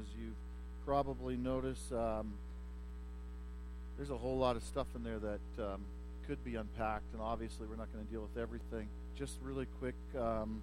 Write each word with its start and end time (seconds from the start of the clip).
as 0.00 0.06
you've 0.18 0.34
probably 0.86 1.36
noticed, 1.36 1.92
um, 1.92 2.32
there's 3.96 4.10
a 4.10 4.16
whole 4.16 4.38
lot 4.38 4.56
of 4.56 4.62
stuff 4.62 4.86
in 4.96 5.04
there 5.04 5.18
that 5.18 5.64
um, 5.64 5.80
could 6.26 6.42
be 6.44 6.54
unpacked, 6.54 7.12
and 7.12 7.20
obviously 7.20 7.66
we're 7.66 7.76
not 7.76 7.92
going 7.92 8.04
to 8.04 8.10
deal 8.10 8.22
with 8.22 8.40
everything. 8.40 8.88
Just 9.18 9.34
really 9.42 9.66
quick, 9.78 9.94
um, 10.18 10.62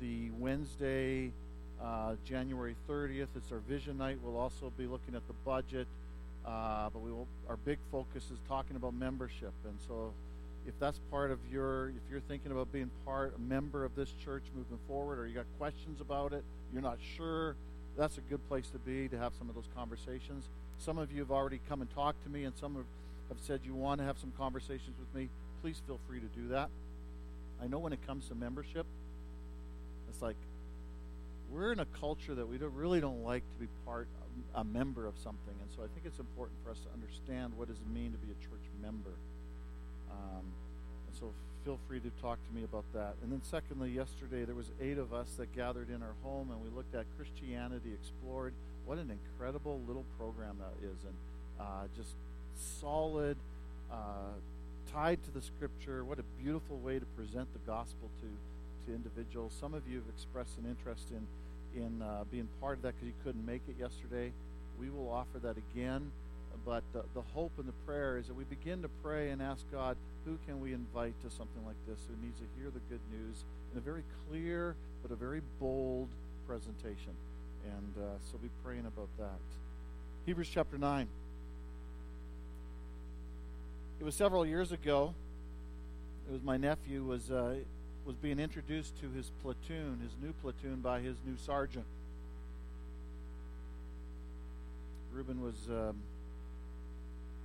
the 0.00 0.30
Wednesday, 0.38 1.30
uh, 1.82 2.14
January 2.24 2.74
30th, 2.88 3.28
it's 3.36 3.52
our 3.52 3.60
vision 3.68 3.98
night. 3.98 4.18
We'll 4.24 4.38
also 4.38 4.72
be 4.76 4.86
looking 4.86 5.14
at 5.14 5.26
the 5.28 5.34
budget, 5.44 5.86
uh, 6.44 6.90
but 6.92 7.00
we 7.00 7.12
will, 7.12 7.28
our 7.48 7.56
big 7.56 7.78
focus 7.92 8.24
is 8.32 8.38
talking 8.48 8.74
about 8.76 8.94
membership, 8.94 9.52
and 9.64 9.76
so 9.86 10.12
if 10.66 10.74
that's 10.80 10.98
part 11.10 11.30
of 11.30 11.38
your, 11.52 11.90
if 11.90 12.10
you're 12.10 12.20
thinking 12.20 12.50
about 12.50 12.72
being 12.72 12.90
part, 13.04 13.34
a 13.36 13.40
member 13.40 13.84
of 13.84 13.94
this 13.94 14.08
church 14.24 14.42
moving 14.56 14.78
forward, 14.88 15.18
or 15.18 15.26
you 15.26 15.34
got 15.34 15.46
questions 15.58 16.00
about 16.00 16.32
it, 16.32 16.42
you're 16.72 16.82
not 16.82 16.98
sure, 17.16 17.54
that's 17.96 18.18
a 18.18 18.22
good 18.22 18.46
place 18.48 18.68
to 18.70 18.78
be 18.78 19.08
to 19.08 19.18
have 19.18 19.32
some 19.38 19.48
of 19.48 19.54
those 19.54 19.68
conversations. 19.76 20.48
Some 20.78 20.98
of 20.98 21.12
you 21.12 21.20
have 21.20 21.30
already 21.30 21.60
come 21.68 21.80
and 21.80 21.90
talked 21.94 22.22
to 22.24 22.30
me, 22.30 22.44
and 22.44 22.56
some 22.56 22.74
have, 22.74 22.84
said 23.40 23.60
you 23.64 23.74
want 23.74 24.00
to 24.00 24.04
have 24.04 24.18
some 24.18 24.32
conversations 24.36 24.96
with 24.98 25.12
me. 25.14 25.28
Please 25.60 25.80
feel 25.86 25.98
free 26.08 26.20
to 26.20 26.26
do 26.26 26.48
that. 26.48 26.68
I 27.62 27.66
know 27.66 27.78
when 27.78 27.92
it 27.92 28.06
comes 28.06 28.28
to 28.28 28.34
membership, 28.34 28.86
it's 30.08 30.22
like 30.22 30.36
we're 31.50 31.72
in 31.72 31.80
a 31.80 31.86
culture 31.86 32.34
that 32.34 32.46
we 32.46 32.58
don't, 32.58 32.74
really 32.74 33.00
don't 33.00 33.24
like 33.24 33.42
to 33.42 33.60
be 33.60 33.68
part, 33.84 34.08
a 34.54 34.64
member 34.64 35.06
of 35.06 35.14
something, 35.18 35.54
and 35.60 35.70
so 35.76 35.82
I 35.82 35.86
think 35.94 36.06
it's 36.06 36.18
important 36.18 36.58
for 36.64 36.70
us 36.70 36.78
to 36.78 36.88
understand 36.92 37.52
what 37.56 37.68
does 37.68 37.78
it 37.78 37.88
mean 37.92 38.12
to 38.12 38.18
be 38.18 38.30
a 38.30 38.38
church 38.42 38.66
member. 38.82 39.14
Um, 40.10 40.42
and 41.06 41.16
so 41.18 41.32
feel 41.64 41.78
free 41.88 42.00
to 42.00 42.10
talk 42.20 42.38
to 42.46 42.54
me 42.54 42.64
about 42.64 42.84
that. 42.92 43.14
And 43.22 43.32
then, 43.32 43.40
secondly, 43.42 43.90
yesterday 43.90 44.44
there 44.44 44.54
was 44.54 44.70
eight 44.80 44.98
of 44.98 45.14
us 45.14 45.28
that 45.38 45.54
gathered 45.56 45.88
in 45.88 46.02
our 46.02 46.14
home, 46.22 46.50
and 46.50 46.62
we 46.62 46.68
looked 46.76 46.94
at 46.94 47.06
Christianity 47.16 47.92
Explored. 47.92 48.52
What 48.84 48.98
an 48.98 49.10
incredible 49.10 49.80
little 49.86 50.04
program 50.18 50.56
that 50.58 50.86
is, 50.86 50.98
and 51.04 51.14
uh, 51.58 51.86
just 51.96 52.10
solid, 52.80 53.36
uh, 53.90 54.36
tied 54.92 55.22
to 55.24 55.30
the 55.30 55.40
Scripture. 55.40 56.04
What 56.04 56.18
a 56.18 56.42
beautiful 56.42 56.76
way 56.78 56.98
to 56.98 57.06
present 57.16 57.48
the 57.52 57.60
gospel 57.66 58.10
to 58.20 58.28
to 58.86 58.94
individuals. 58.94 59.52
Some 59.58 59.72
of 59.72 59.88
you 59.88 59.96
have 59.96 60.08
expressed 60.14 60.58
an 60.58 60.68
interest 60.68 61.08
in 61.10 61.26
in 61.82 62.02
uh, 62.02 62.24
being 62.30 62.48
part 62.60 62.76
of 62.76 62.82
that 62.82 62.94
because 62.94 63.06
you 63.06 63.14
couldn't 63.24 63.46
make 63.46 63.62
it 63.68 63.76
yesterday. 63.80 64.32
We 64.78 64.90
will 64.90 65.10
offer 65.10 65.38
that 65.42 65.56
again 65.56 66.10
but 66.64 66.84
uh, 66.94 67.02
the 67.14 67.22
hope 67.34 67.52
and 67.58 67.66
the 67.66 67.74
prayer 67.86 68.18
is 68.18 68.26
that 68.26 68.34
we 68.34 68.44
begin 68.44 68.82
to 68.82 68.88
pray 69.02 69.30
and 69.30 69.42
ask 69.42 69.64
God, 69.72 69.96
who 70.24 70.38
can 70.46 70.60
we 70.60 70.72
invite 70.72 71.14
to 71.22 71.30
something 71.30 71.64
like 71.66 71.76
this 71.86 71.98
who 72.08 72.24
needs 72.24 72.38
to 72.38 72.46
hear 72.58 72.70
the 72.70 72.80
good 72.88 73.00
news 73.12 73.44
in 73.72 73.78
a 73.78 73.80
very 73.80 74.02
clear 74.28 74.74
but 75.02 75.10
a 75.10 75.16
very 75.16 75.42
bold 75.60 76.08
presentation? 76.46 77.12
And 77.64 78.04
uh, 78.04 78.08
so 78.30 78.38
be 78.38 78.48
praying 78.62 78.86
about 78.86 79.08
that. 79.18 79.38
Hebrews 80.26 80.48
chapter 80.52 80.78
9. 80.78 81.06
It 84.00 84.04
was 84.04 84.14
several 84.14 84.44
years 84.44 84.72
ago. 84.72 85.14
It 86.28 86.32
was 86.32 86.42
my 86.42 86.56
nephew 86.56 87.04
was 87.04 87.30
uh, 87.30 87.56
was 88.06 88.16
being 88.16 88.38
introduced 88.38 88.98
to 89.00 89.10
his 89.10 89.30
platoon, 89.42 90.00
his 90.02 90.12
new 90.22 90.32
platoon, 90.42 90.80
by 90.80 91.00
his 91.00 91.16
new 91.26 91.36
sergeant. 91.36 91.86
Reuben 95.12 95.40
was 95.40 95.54
um, 95.70 95.96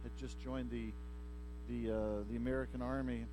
had 0.04 0.16
just 0.18 0.42
joined 0.44 0.70
the 0.72 0.92
the 1.70 1.94
uh, 1.94 1.98
the 2.30 2.36
American 2.36 2.82
Army, 2.82 3.26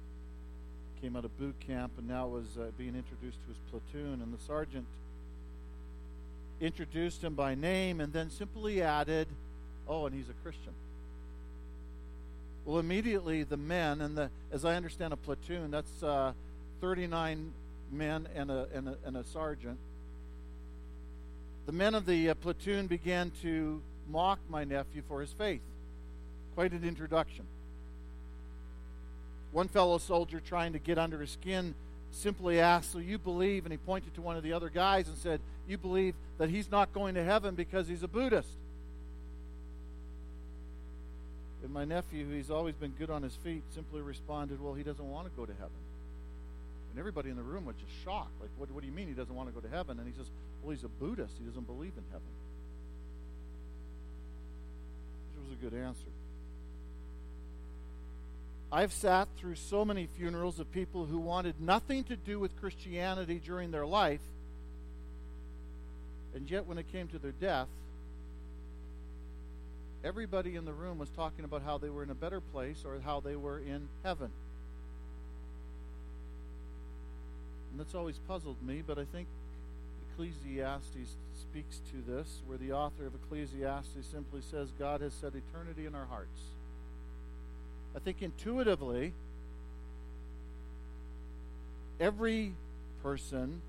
came 1.00 1.17
out 1.17 1.25
of 1.25 1.36
boot 1.39 1.55
camp, 1.61 1.92
and 1.98 2.06
now 2.06 2.27
was 2.27 2.59
uh, 2.59 2.67
being 2.77 2.95
introduced 2.95 3.39
to 3.42 3.48
his 3.48 3.59
platoon. 3.70 4.20
And 4.22 4.33
the 4.33 4.42
sergeant 4.47 4.87
introduced 6.61 7.22
him 7.22 7.34
by 7.34 7.55
name, 7.55 8.00
and 8.00 8.12
then 8.12 8.31
simply 8.31 8.83
added, 8.83 9.28
"Oh, 9.89 10.06
and 10.06 10.14
he's 10.14 10.28
a 10.28 10.34
Christian." 10.42 10.72
Well, 12.64 12.78
immediately 12.78 13.44
the 13.44 13.56
men, 13.56 14.00
and 14.00 14.17
the 14.17 14.31
as 14.53 14.64
I 14.64 14.75
understand 14.75 15.12
a 15.12 15.17
platoon, 15.17 15.71
that's 15.71 16.03
uh, 16.03 16.32
39 16.81 17.53
men 17.93 18.28
and 18.34 18.50
a, 18.50 18.69
and 18.75 18.88
a 18.88 18.97
and 19.05 19.16
a 19.16 19.25
sergeant. 19.25 19.78
The 21.66 21.72
men 21.72 21.94
of 21.94 22.06
the 22.06 22.31
uh, 22.31 22.34
platoon 22.34 22.87
began 22.87 23.32
to 23.43 23.81
mock 24.09 24.38
my 24.49 24.65
nephew 24.65 25.03
for 25.09 25.21
his 25.21 25.32
faith. 25.32 25.62
Quite 26.56 26.72
an 26.72 26.84
introduction. 26.84 27.44
One 29.53 29.69
fellow 29.69 29.99
soldier 29.99 30.41
trying 30.41 30.72
to 30.72 30.78
get 30.78 30.99
under 30.99 31.21
his 31.21 31.31
skin 31.31 31.75
simply 32.11 32.59
asked, 32.61 32.93
So 32.93 32.99
you 32.99 33.19
believe? 33.19 33.67
And 33.67 33.72
he 33.72 33.77
pointed 33.77 34.15
to 34.15 34.22
one 34.22 34.39
of 34.39 34.43
the 34.43 34.55
other 34.55 34.71
guys 34.71 35.06
and 35.06 35.19
said, 35.19 35.41
You 35.69 35.77
believe 35.77 36.15
that 36.39 36.49
he's 36.49 36.71
not 36.71 36.94
going 36.94 37.15
to 37.15 37.22
heaven 37.22 37.55
because 37.55 37.89
he's 37.89 38.03
a 38.03 38.09
Buddhist. 38.09 38.49
And 41.62 41.75
my 41.75 41.84
nephew, 41.84 42.25
who's 42.27 42.50
always 42.50 42.75
been 42.75 42.94
good 42.99 43.11
on 43.11 43.23
his 43.23 43.34
feet, 43.34 43.62
simply 43.75 44.00
responded, 44.00 44.59
Well, 44.59 44.73
he 44.73 44.83
doesn't 44.83 45.11
want 45.11 45.27
to 45.27 45.33
go 45.37 45.44
to 45.44 45.53
heaven. 45.53 45.77
And 46.91 46.99
everybody 46.99 47.28
in 47.28 47.37
the 47.37 47.43
room 47.43 47.67
was 47.67 47.77
just 47.77 47.93
shocked. 48.03 48.33
Like, 48.41 48.50
what, 48.56 48.71
what 48.71 48.81
do 48.81 48.87
you 48.87 48.94
mean 48.94 49.09
he 49.09 49.15
doesn't 49.15 49.34
want 49.34 49.50
to 49.50 49.55
go 49.55 49.61
to 49.61 49.75
heaven? 49.75 49.99
And 49.99 50.09
he 50.09 50.15
says, 50.17 50.31
Well, 50.62 50.71
he's 50.71 50.84
a 50.84 50.88
Buddhist. 50.88 51.34
He 51.38 51.44
doesn't 51.44 51.67
believe 51.67 51.93
in 51.99 52.05
heaven. 52.11 52.33
Which 55.37 55.50
was 55.50 55.59
a 55.59 55.71
good 55.71 55.78
answer. 55.78 56.09
I've 58.71 58.93
sat 58.93 59.28
through 59.37 59.54
so 59.54 59.84
many 59.84 60.09
funerals 60.19 60.59
of 60.59 60.71
people 60.72 61.06
who 61.06 61.19
wanted 61.19 61.60
nothing 61.60 62.04
to 62.04 62.16
do 62.16 62.41
with 62.41 62.59
Christianity 62.60 63.41
during 63.44 63.71
their 63.71 63.87
life, 63.87 64.21
and 66.34 66.50
yet 66.50 66.66
when 66.66 66.76
it 66.76 66.91
came 66.91 67.09
to 67.09 67.19
their 67.19 67.32
death, 67.32 67.69
everybody 70.05 70.56
in 70.56 70.65
the 70.65 70.72
room 70.72 70.99
was 70.99 71.09
talking 71.10 71.44
about 71.44 71.62
how 71.62 71.78
they 71.78 71.88
were 71.88 72.03
in 72.03 72.10
a 72.10 72.15
better 72.15 72.41
place 72.41 72.82
or 72.84 73.00
how 73.05 73.21
they 73.21 73.37
were 73.37 73.59
in 73.59 73.88
heaven. 74.05 74.31
And 77.71 77.81
that's 77.81 77.94
always 77.94 78.19
puzzled 78.26 78.62
me, 78.62 78.82
but 78.87 78.99
I 78.99 79.05
think 79.05 79.28
Ecclesiastes 80.12 81.16
speaks 81.41 81.81
to 81.93 82.12
this, 82.12 82.43
where 82.47 82.59
the 82.59 82.72
author 82.72 83.06
of 83.06 83.15
Ecclesiastes 83.15 84.06
simply 84.10 84.41
says, 84.50 84.71
God 84.78 85.00
has 85.03 85.12
set 85.12 85.34
eternity 85.34 85.87
in 85.87 85.94
our 85.94 86.06
hearts. 86.06 86.41
I 87.97 87.99
think 87.99 88.21
intuitively, 88.21 89.15
every 91.99 92.53
person 93.03 93.62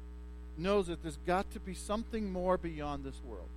knows 0.57 0.87
that 0.87 1.01
there's 1.01 1.17
got 1.25 1.49
to 1.53 1.61
be 1.61 1.73
something 1.73 2.31
more 2.31 2.57
beyond 2.57 3.05
this 3.05 3.15
world. 3.25 3.47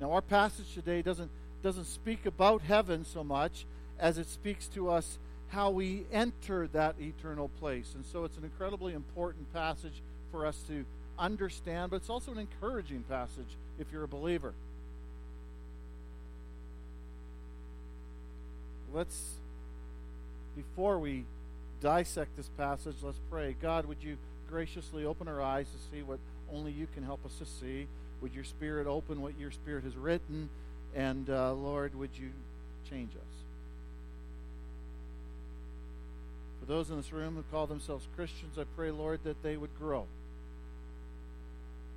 Now, 0.00 0.12
our 0.12 0.22
passage 0.22 0.72
today 0.74 1.02
doesn't, 1.02 1.30
doesn't 1.62 1.86
speak 1.86 2.24
about 2.24 2.62
heaven 2.62 3.04
so 3.04 3.22
much 3.22 3.66
as 3.98 4.16
it 4.16 4.28
speaks 4.28 4.68
to 4.68 4.90
us 4.90 5.18
how 5.48 5.70
we 5.70 6.04
enter 6.12 6.68
that 6.68 6.94
eternal 7.00 7.50
place. 7.60 7.92
And 7.94 8.06
so 8.06 8.24
it's 8.24 8.36
an 8.38 8.44
incredibly 8.44 8.94
important 8.94 9.52
passage 9.52 10.00
for 10.30 10.46
us 10.46 10.58
to 10.68 10.84
understand, 11.18 11.90
but 11.90 11.96
it's 11.96 12.10
also 12.10 12.32
an 12.32 12.38
encouraging 12.38 13.02
passage 13.08 13.56
if 13.78 13.90
you're 13.92 14.04
a 14.04 14.08
believer. 14.08 14.54
Let's, 18.92 19.34
before 20.56 20.98
we 20.98 21.24
dissect 21.80 22.36
this 22.36 22.48
passage, 22.56 22.96
let's 23.02 23.20
pray. 23.30 23.54
God, 23.60 23.86
would 23.86 24.02
you 24.02 24.16
graciously 24.50 25.04
open 25.04 25.28
our 25.28 25.40
eyes 25.40 25.66
to 25.68 25.96
see 25.96 26.02
what 26.02 26.18
only 26.52 26.72
you 26.72 26.86
can 26.94 27.04
help 27.04 27.24
us 27.24 27.34
to 27.38 27.46
see? 27.46 27.86
Would 28.20 28.34
your 28.34 28.44
Spirit 28.44 28.86
open 28.86 29.20
what 29.20 29.38
your 29.38 29.50
Spirit 29.50 29.84
has 29.84 29.96
written? 29.96 30.48
And 30.94 31.28
uh, 31.30 31.52
Lord, 31.52 31.94
would 31.94 32.10
you 32.14 32.30
change 32.90 33.10
us? 33.10 33.22
For 36.60 36.66
those 36.66 36.90
in 36.90 36.96
this 36.96 37.12
room 37.12 37.36
who 37.36 37.42
call 37.50 37.66
themselves 37.66 38.06
Christians, 38.16 38.58
I 38.58 38.64
pray, 38.76 38.90
Lord, 38.90 39.20
that 39.24 39.42
they 39.42 39.56
would 39.56 39.78
grow. 39.78 40.06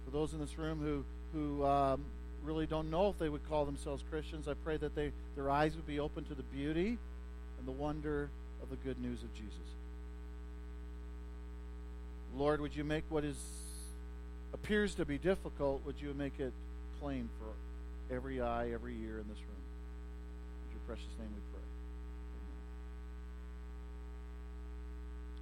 For 0.06 0.11
those 0.11 0.34
in 0.34 0.40
this 0.40 0.58
room 0.58 0.79
who 0.79 1.03
who 1.34 1.66
um, 1.66 2.02
really 2.43 2.66
don't 2.66 2.90
know 2.90 3.09
if 3.09 3.20
they 3.20 3.29
would 3.29 3.47
call 3.47 3.66
themselves 3.66 4.03
Christians, 4.09 4.47
I 4.47 4.53
pray 4.53 4.78
that 4.78 4.96
they, 4.96 5.11
their 5.35 5.49
eyes 5.49 5.76
would 5.76 5.88
be 5.88 5.99
open 5.99 6.23
to 6.26 6.34
the 6.34 6.43
beauty 6.43 6.97
and 7.59 7.67
the 7.67 7.72
wonder 7.72 8.29
of 8.61 8.70
the 8.70 8.76
good 8.78 8.99
news 9.02 9.22
of 9.23 9.34
Jesus. 9.34 9.53
Lord, 12.35 12.61
would 12.61 12.76
you 12.76 12.84
make 12.84 13.03
what 13.09 13.23
is 13.23 13.35
appears 14.53 14.96
to 14.96 15.05
be 15.05 15.17
difficult, 15.17 15.82
would 15.85 15.96
you 16.02 16.14
make 16.14 16.40
it 16.40 16.52
plain 16.99 17.29
for 17.40 18.14
every 18.14 18.41
eye, 18.41 18.70
every 18.73 18.94
ear 18.94 19.17
in 19.20 19.28
this 19.28 19.40
room? 19.40 19.61
In 20.67 20.72
your 20.72 20.82
precious 20.87 21.11
name 21.20 21.29
we 21.29 21.41
pray. 21.52 21.64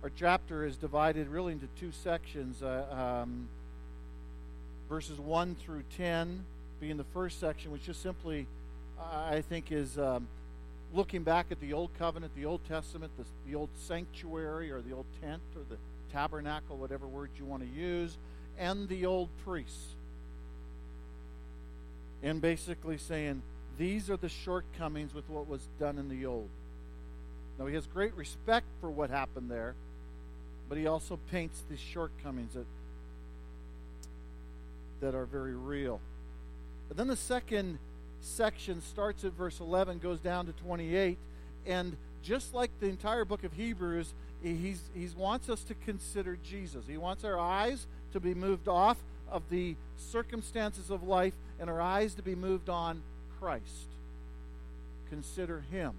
Amen. 0.02 0.04
Our 0.04 0.12
chapter 0.16 0.66
is 0.66 0.78
divided 0.78 1.28
really 1.28 1.54
into 1.54 1.68
two 1.80 1.92
sections 1.92 2.62
uh, 2.62 3.24
um, 3.24 3.48
verses 4.88 5.19
1 5.19 5.56
through 5.56 5.84
10 5.98 6.45
being 6.80 6.98
the 6.98 7.04
first 7.06 7.40
section, 7.40 7.72
which 7.72 7.84
just 7.84 8.02
simply, 8.02 8.48
I 9.00 9.42
think, 9.42 9.72
is 9.72 9.98
um, 9.98 10.28
looking 10.94 11.24
back 11.24 11.48
at 11.52 11.60
the 11.60 11.74
Old 11.74 11.92
Covenant, 11.98 12.36
the 12.36 12.46
Old 12.46 12.62
Testament, 12.68 13.12
the, 13.18 13.26
the 13.50 13.56
Old 13.56 13.70
Sanctuary 13.78 14.72
or 14.72 14.81
the 14.81 14.94
Old 14.94 15.06
Tent 15.22 15.42
or 15.56 15.62
the 15.70 15.78
Tabernacle, 16.12 16.78
whatever 16.78 17.08
word 17.08 17.30
you 17.38 17.46
want 17.46 17.64
to 17.64 17.70
use, 17.70 18.18
and 18.58 18.88
the 18.90 19.06
old 19.06 19.30
priests. 19.46 19.96
And 22.22 22.42
basically 22.42 22.98
saying, 22.98 23.42
these 23.78 24.10
are 24.10 24.18
the 24.18 24.30
shortcomings 24.30 25.14
with 25.14 25.30
what 25.30 25.48
was 25.48 25.62
done 25.80 25.98
in 25.98 26.10
the 26.10 26.26
old. 26.26 26.50
Now, 27.58 27.68
he 27.68 27.76
has 27.76 27.86
great 27.88 28.14
respect 28.16 28.66
for 28.81 28.90
what 28.90 29.10
happened 29.10 29.50
there, 29.50 29.76
but 30.68 30.78
he 30.78 30.88
also 30.88 31.20
paints 31.31 31.64
these 31.70 31.80
shortcomings 31.80 32.54
that, 32.54 32.66
that 35.02 35.16
are 35.16 35.26
very 35.26 35.56
real. 35.56 36.02
But 36.89 36.97
then 36.97 37.07
the 37.07 37.15
second 37.15 37.80
section 38.19 38.81
starts 38.81 39.24
at 39.24 39.31
verse 39.33 39.62
11, 39.62 40.00
goes 40.00 40.19
down 40.19 40.47
to 40.47 40.51
28, 40.51 41.18
and 41.65 41.95
just 42.21 42.53
like 42.53 42.71
the 42.81 42.88
entire 42.88 43.24
book 43.24 43.45
of 43.45 43.53
Hebrews, 43.53 44.13
he's, 44.44 44.81
he 44.94 45.07
wants 45.15 45.50
us 45.50 45.63
to 45.63 45.74
consider 45.74 46.38
Jesus. 46.44 46.83
He 46.88 46.97
wants 46.97 47.24
our 47.24 47.39
eyes 47.39 47.88
to 48.12 48.19
be 48.19 48.33
moved 48.33 48.68
off 48.68 48.97
of 49.31 49.44
the 49.50 49.75
circumstances 49.97 50.89
of 50.89 51.03
life 51.03 51.33
and 51.59 51.69
our 51.69 51.81
eyes 51.81 52.15
to 52.15 52.21
be 52.21 52.36
moved 52.36 52.68
on 52.68 53.01
Christ. 53.39 53.88
Consider 55.09 55.63
Him. 55.71 55.94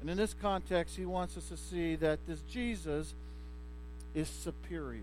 And 0.00 0.10
in 0.10 0.16
this 0.16 0.34
context, 0.40 0.96
he 0.96 1.06
wants 1.06 1.36
us 1.36 1.48
to 1.48 1.56
see 1.56 1.96
that 1.96 2.18
this 2.28 2.40
Jesus 2.50 3.14
is 4.14 4.28
superior 4.28 5.02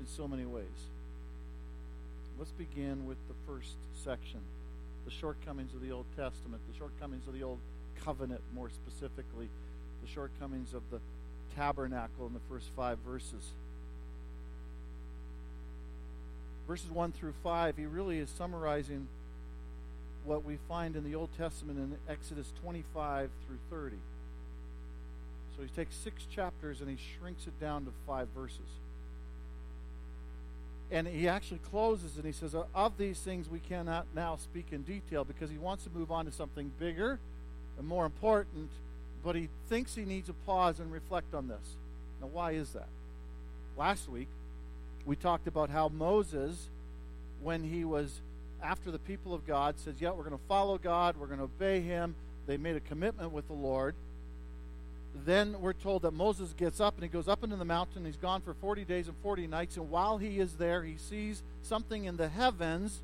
in 0.00 0.06
so 0.06 0.26
many 0.26 0.44
ways. 0.44 0.64
Let's 2.38 2.50
begin 2.52 3.06
with 3.06 3.18
the 3.28 3.34
first 3.46 3.76
section 4.02 4.40
the 5.04 5.10
shortcomings 5.10 5.74
of 5.74 5.82
the 5.82 5.92
Old 5.92 6.06
Testament, 6.16 6.62
the 6.72 6.78
shortcomings 6.78 7.26
of 7.28 7.34
the 7.34 7.42
Old 7.42 7.58
Covenant, 8.02 8.40
more 8.54 8.70
specifically, 8.70 9.48
the 10.02 10.08
shortcomings 10.08 10.72
of 10.72 10.82
the 10.90 10.98
tabernacle 11.54 12.26
in 12.26 12.32
the 12.32 12.40
first 12.48 12.68
five 12.74 12.98
verses. 13.06 13.52
Verses 16.66 16.90
1 16.90 17.12
through 17.12 17.34
5, 17.42 17.76
he 17.76 17.84
really 17.84 18.18
is 18.18 18.30
summarizing 18.30 19.06
what 20.24 20.44
we 20.44 20.56
find 20.68 20.96
in 20.96 21.04
the 21.04 21.14
Old 21.14 21.28
Testament 21.36 21.78
in 21.78 21.96
Exodus 22.08 22.50
25 22.62 23.28
through 23.46 23.58
30. 23.70 23.96
So 25.56 25.62
he 25.62 25.68
takes 25.68 25.94
six 25.94 26.24
chapters 26.34 26.80
and 26.80 26.88
he 26.88 26.96
shrinks 26.96 27.46
it 27.46 27.60
down 27.60 27.84
to 27.84 27.90
five 28.06 28.28
verses. 28.34 28.58
And 30.90 31.06
he 31.06 31.28
actually 31.28 31.60
closes 31.70 32.16
and 32.16 32.24
he 32.24 32.32
says, 32.32 32.54
Of 32.74 32.98
these 32.98 33.18
things 33.18 33.48
we 33.48 33.58
cannot 33.58 34.06
now 34.14 34.36
speak 34.36 34.66
in 34.72 34.82
detail 34.82 35.24
because 35.24 35.50
he 35.50 35.58
wants 35.58 35.84
to 35.84 35.90
move 35.90 36.12
on 36.12 36.26
to 36.26 36.32
something 36.32 36.70
bigger 36.78 37.18
and 37.78 37.86
more 37.86 38.04
important, 38.04 38.68
but 39.24 39.34
he 39.34 39.48
thinks 39.68 39.94
he 39.94 40.04
needs 40.04 40.26
to 40.28 40.34
pause 40.46 40.78
and 40.80 40.92
reflect 40.92 41.34
on 41.34 41.48
this. 41.48 41.76
Now, 42.20 42.28
why 42.28 42.52
is 42.52 42.70
that? 42.74 42.88
Last 43.76 44.08
week, 44.08 44.28
we 45.04 45.16
talked 45.16 45.46
about 45.48 45.70
how 45.70 45.88
Moses, 45.88 46.68
when 47.42 47.64
he 47.64 47.84
was 47.84 48.20
after 48.64 48.90
the 48.90 48.98
people 48.98 49.34
of 49.34 49.46
God 49.46 49.78
says, 49.78 49.96
Yeah, 50.00 50.10
we're 50.10 50.24
going 50.24 50.36
to 50.36 50.46
follow 50.48 50.78
God, 50.78 51.16
we're 51.16 51.26
going 51.26 51.38
to 51.38 51.44
obey 51.44 51.80
Him. 51.80 52.14
They 52.46 52.56
made 52.56 52.76
a 52.76 52.80
commitment 52.80 53.32
with 53.32 53.46
the 53.46 53.54
Lord. 53.54 53.94
Then 55.14 55.60
we're 55.60 55.74
told 55.74 56.02
that 56.02 56.10
Moses 56.10 56.52
gets 56.56 56.80
up 56.80 56.94
and 56.94 57.02
he 57.04 57.08
goes 57.08 57.28
up 57.28 57.44
into 57.44 57.56
the 57.56 57.64
mountain. 57.64 58.04
He's 58.04 58.16
gone 58.16 58.40
for 58.40 58.52
40 58.54 58.84
days 58.84 59.06
and 59.06 59.16
40 59.22 59.46
nights. 59.46 59.76
And 59.76 59.90
while 59.90 60.18
he 60.18 60.40
is 60.40 60.54
there, 60.54 60.82
he 60.82 60.96
sees 60.96 61.42
something 61.62 62.04
in 62.04 62.16
the 62.16 62.28
heavens. 62.28 63.00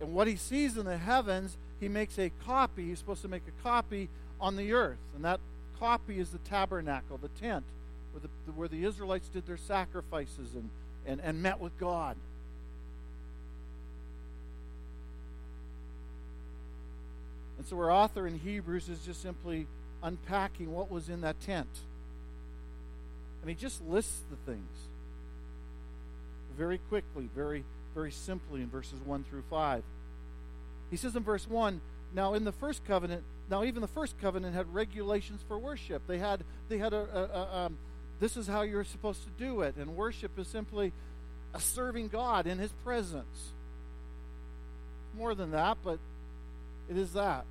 And 0.00 0.14
what 0.14 0.26
he 0.26 0.36
sees 0.36 0.76
in 0.76 0.86
the 0.86 0.96
heavens, 0.96 1.56
he 1.80 1.88
makes 1.88 2.18
a 2.18 2.30
copy. 2.44 2.86
He's 2.86 2.98
supposed 2.98 3.22
to 3.22 3.28
make 3.28 3.42
a 3.46 3.62
copy 3.62 4.08
on 4.40 4.56
the 4.56 4.72
earth. 4.72 4.98
And 5.14 5.24
that 5.24 5.40
copy 5.78 6.18
is 6.18 6.30
the 6.30 6.38
tabernacle, 6.38 7.18
the 7.18 7.28
tent, 7.28 7.64
where 8.12 8.20
the, 8.20 8.52
where 8.52 8.68
the 8.68 8.84
Israelites 8.84 9.28
did 9.28 9.46
their 9.46 9.58
sacrifices 9.58 10.54
and, 10.54 10.70
and, 11.06 11.20
and 11.20 11.42
met 11.42 11.60
with 11.60 11.78
God. 11.78 12.16
And 17.64 17.70
so 17.70 17.78
our 17.78 17.90
author 17.90 18.26
in 18.26 18.38
Hebrews 18.40 18.90
is 18.90 18.98
just 18.98 19.22
simply 19.22 19.66
unpacking 20.02 20.70
what 20.70 20.90
was 20.90 21.08
in 21.08 21.22
that 21.22 21.40
tent. 21.40 21.70
And 23.40 23.48
he 23.48 23.54
just 23.54 23.82
lists 23.88 24.20
the 24.28 24.36
things 24.52 24.68
very 26.58 26.76
quickly, 26.90 27.30
very, 27.34 27.64
very 27.94 28.12
simply 28.12 28.60
in 28.60 28.68
verses 28.68 29.00
1 29.02 29.24
through 29.30 29.44
5. 29.48 29.82
He 30.90 30.98
says 30.98 31.16
in 31.16 31.22
verse 31.22 31.48
1 31.48 31.80
Now, 32.14 32.34
in 32.34 32.44
the 32.44 32.52
first 32.52 32.84
covenant, 32.84 33.22
now 33.48 33.64
even 33.64 33.80
the 33.80 33.88
first 33.88 34.20
covenant 34.20 34.54
had 34.54 34.74
regulations 34.74 35.40
for 35.48 35.56
worship. 35.56 36.02
They 36.06 36.18
had, 36.18 36.44
they 36.68 36.76
had 36.76 36.92
a, 36.92 36.98
a, 36.98 37.22
a 37.22 37.64
um, 37.64 37.78
this 38.20 38.36
is 38.36 38.46
how 38.46 38.60
you're 38.60 38.84
supposed 38.84 39.22
to 39.24 39.30
do 39.42 39.62
it. 39.62 39.76
And 39.76 39.96
worship 39.96 40.38
is 40.38 40.48
simply 40.48 40.92
a 41.54 41.60
serving 41.60 42.08
God 42.08 42.46
in 42.46 42.58
his 42.58 42.72
presence. 42.84 43.52
More 45.16 45.34
than 45.34 45.52
that, 45.52 45.78
but 45.82 45.98
it 46.90 46.98
is 46.98 47.14
that. 47.14 47.46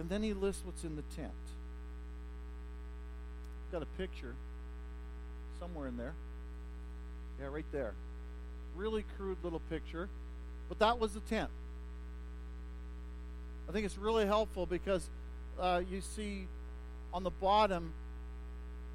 And 0.00 0.08
then 0.08 0.22
he 0.22 0.32
lists 0.32 0.62
what's 0.64 0.82
in 0.82 0.96
the 0.96 1.02
tent. 1.14 1.30
Got 3.70 3.82
a 3.82 3.86
picture 3.98 4.34
somewhere 5.60 5.88
in 5.88 5.98
there. 5.98 6.14
Yeah, 7.38 7.48
right 7.48 7.66
there. 7.70 7.92
Really 8.74 9.04
crude 9.18 9.36
little 9.42 9.60
picture. 9.68 10.08
But 10.70 10.78
that 10.78 10.98
was 10.98 11.12
the 11.12 11.20
tent. 11.20 11.50
I 13.68 13.72
think 13.72 13.84
it's 13.84 13.98
really 13.98 14.24
helpful 14.24 14.64
because 14.64 15.06
uh, 15.60 15.82
you 15.90 16.00
see 16.00 16.46
on 17.12 17.22
the 17.22 17.30
bottom 17.30 17.92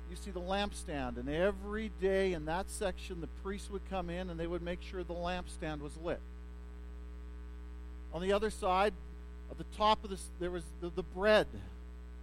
you 0.10 0.16
see 0.16 0.32
the 0.32 0.42
lampstand. 0.42 1.18
And 1.18 1.30
every 1.30 1.92
day 2.02 2.34
in 2.34 2.46
that 2.46 2.72
section, 2.72 3.22
the 3.22 3.28
priests 3.44 3.70
would 3.70 3.88
come 3.92 4.10
in 4.10 4.32
and 4.32 4.40
they 4.40 4.48
would 4.48 4.64
make 4.64 4.82
sure 4.82 5.04
the 5.04 5.14
lampstand 5.14 5.82
was 5.82 5.96
lit. 6.04 6.20
On 8.12 8.22
the 8.24 8.34
other 8.34 8.50
side, 8.50 8.94
at 9.52 9.58
the 9.58 9.78
top 9.78 10.04
of 10.04 10.10
this, 10.10 10.30
there 10.40 10.52
was 10.52 10.64
the, 10.82 10.90
the 10.90 11.04
bread 11.04 11.48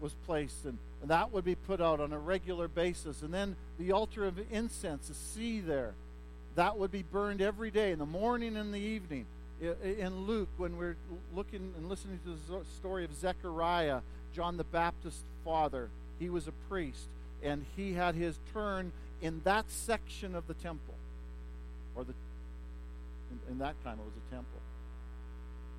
was 0.00 0.14
placed, 0.26 0.64
and, 0.64 0.78
and 1.00 1.10
that 1.10 1.32
would 1.32 1.44
be 1.44 1.54
put 1.54 1.80
out 1.80 2.00
on 2.00 2.12
a 2.12 2.18
regular 2.18 2.68
basis. 2.68 3.22
And 3.22 3.32
then 3.32 3.56
the 3.78 3.92
altar 3.92 4.26
of 4.26 4.38
incense, 4.50 5.08
the 5.08 5.14
see 5.14 5.60
there, 5.60 5.94
that 6.54 6.76
would 6.78 6.90
be 6.90 7.02
burned 7.02 7.40
every 7.40 7.70
day 7.70 7.92
in 7.92 7.98
the 7.98 8.06
morning 8.06 8.56
and 8.56 8.74
the 8.74 8.80
evening. 8.80 9.26
In 9.84 10.26
Luke, 10.26 10.48
when 10.56 10.76
we're 10.76 10.96
looking 11.34 11.72
and 11.76 11.88
listening 11.88 12.18
to 12.24 12.36
the 12.52 12.64
story 12.78 13.04
of 13.04 13.14
Zechariah, 13.14 14.00
John 14.34 14.56
the 14.56 14.64
Baptist's 14.64 15.22
father, 15.44 15.88
he 16.18 16.28
was 16.28 16.48
a 16.48 16.52
priest 16.68 17.06
and 17.42 17.64
he 17.76 17.94
had 17.94 18.14
his 18.14 18.38
turn 18.52 18.92
in 19.20 19.40
that 19.44 19.70
section 19.70 20.34
of 20.34 20.46
the 20.46 20.54
temple, 20.54 20.94
or 21.94 22.04
the 22.04 22.14
in, 23.30 23.52
in 23.52 23.58
that 23.58 23.74
time 23.84 23.98
it 23.98 24.04
was 24.04 24.14
a 24.30 24.34
temple, 24.34 24.60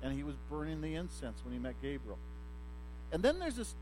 and 0.02 0.12
he 0.12 0.22
was 0.22 0.34
burning 0.50 0.80
the 0.80 0.94
incense 0.94 1.40
when 1.44 1.52
he 1.52 1.58
met 1.58 1.74
Gabriel. 1.82 2.18
And 3.12 3.22
then 3.22 3.38
there's 3.38 3.56
this 3.56 3.74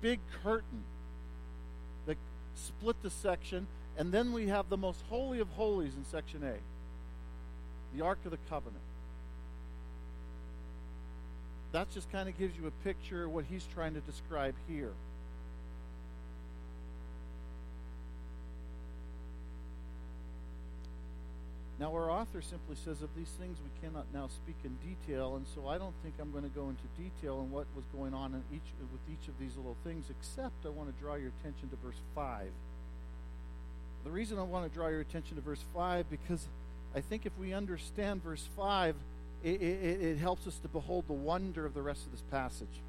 big 0.00 0.20
curtain 0.42 0.84
that 2.06 2.16
split 2.54 2.96
the 3.02 3.10
section, 3.10 3.66
and 3.98 4.12
then 4.12 4.32
we 4.32 4.48
have 4.48 4.68
the 4.68 4.76
most 4.76 5.02
holy 5.08 5.40
of 5.40 5.48
holies 5.48 5.94
in 5.96 6.04
section 6.04 6.42
A, 6.42 6.54
the 7.96 8.04
Ark 8.04 8.18
of 8.24 8.30
the 8.30 8.38
Covenant. 8.48 8.82
That 11.72 11.90
just 11.90 12.10
kind 12.10 12.28
of 12.28 12.38
gives 12.38 12.56
you 12.56 12.66
a 12.66 12.84
picture 12.84 13.24
of 13.24 13.32
what 13.32 13.44
he's 13.50 13.66
trying 13.74 13.94
to 13.94 14.00
describe 14.00 14.54
here. 14.68 14.92
Now, 21.78 21.92
our 21.92 22.10
author 22.10 22.40
simply 22.40 22.74
says 22.74 23.02
of 23.02 23.10
these 23.14 23.28
things 23.38 23.58
we 23.60 23.86
cannot 23.86 24.06
now 24.14 24.28
speak 24.28 24.56
in 24.64 24.78
detail, 24.80 25.36
and 25.36 25.46
so 25.54 25.68
I 25.68 25.76
don't 25.76 25.94
think 26.02 26.14
I'm 26.18 26.32
going 26.32 26.44
to 26.44 26.50
go 26.50 26.70
into 26.70 26.84
detail 26.96 27.36
on 27.38 27.50
what 27.50 27.66
was 27.76 27.84
going 27.94 28.14
on 28.14 28.32
in 28.32 28.42
each 28.50 28.62
with 28.80 29.00
each 29.12 29.28
of 29.28 29.38
these 29.38 29.56
little 29.56 29.76
things, 29.84 30.06
except 30.08 30.64
I 30.64 30.70
want 30.70 30.94
to 30.94 31.02
draw 31.02 31.16
your 31.16 31.32
attention 31.40 31.68
to 31.68 31.76
verse 31.84 32.00
five. 32.14 32.48
The 34.04 34.10
reason 34.10 34.38
I 34.38 34.42
want 34.42 34.66
to 34.66 34.74
draw 34.74 34.88
your 34.88 35.00
attention 35.00 35.36
to 35.36 35.42
verse 35.42 35.62
five 35.74 36.08
because 36.08 36.46
I 36.94 37.02
think 37.02 37.26
if 37.26 37.32
we 37.38 37.52
understand 37.52 38.22
verse 38.22 38.48
five, 38.56 38.94
it, 39.44 39.60
it, 39.60 40.00
it 40.00 40.16
helps 40.16 40.46
us 40.46 40.56
to 40.60 40.68
behold 40.68 41.04
the 41.08 41.12
wonder 41.12 41.66
of 41.66 41.74
the 41.74 41.82
rest 41.82 42.06
of 42.06 42.12
this 42.12 42.22
passage. 42.30 42.80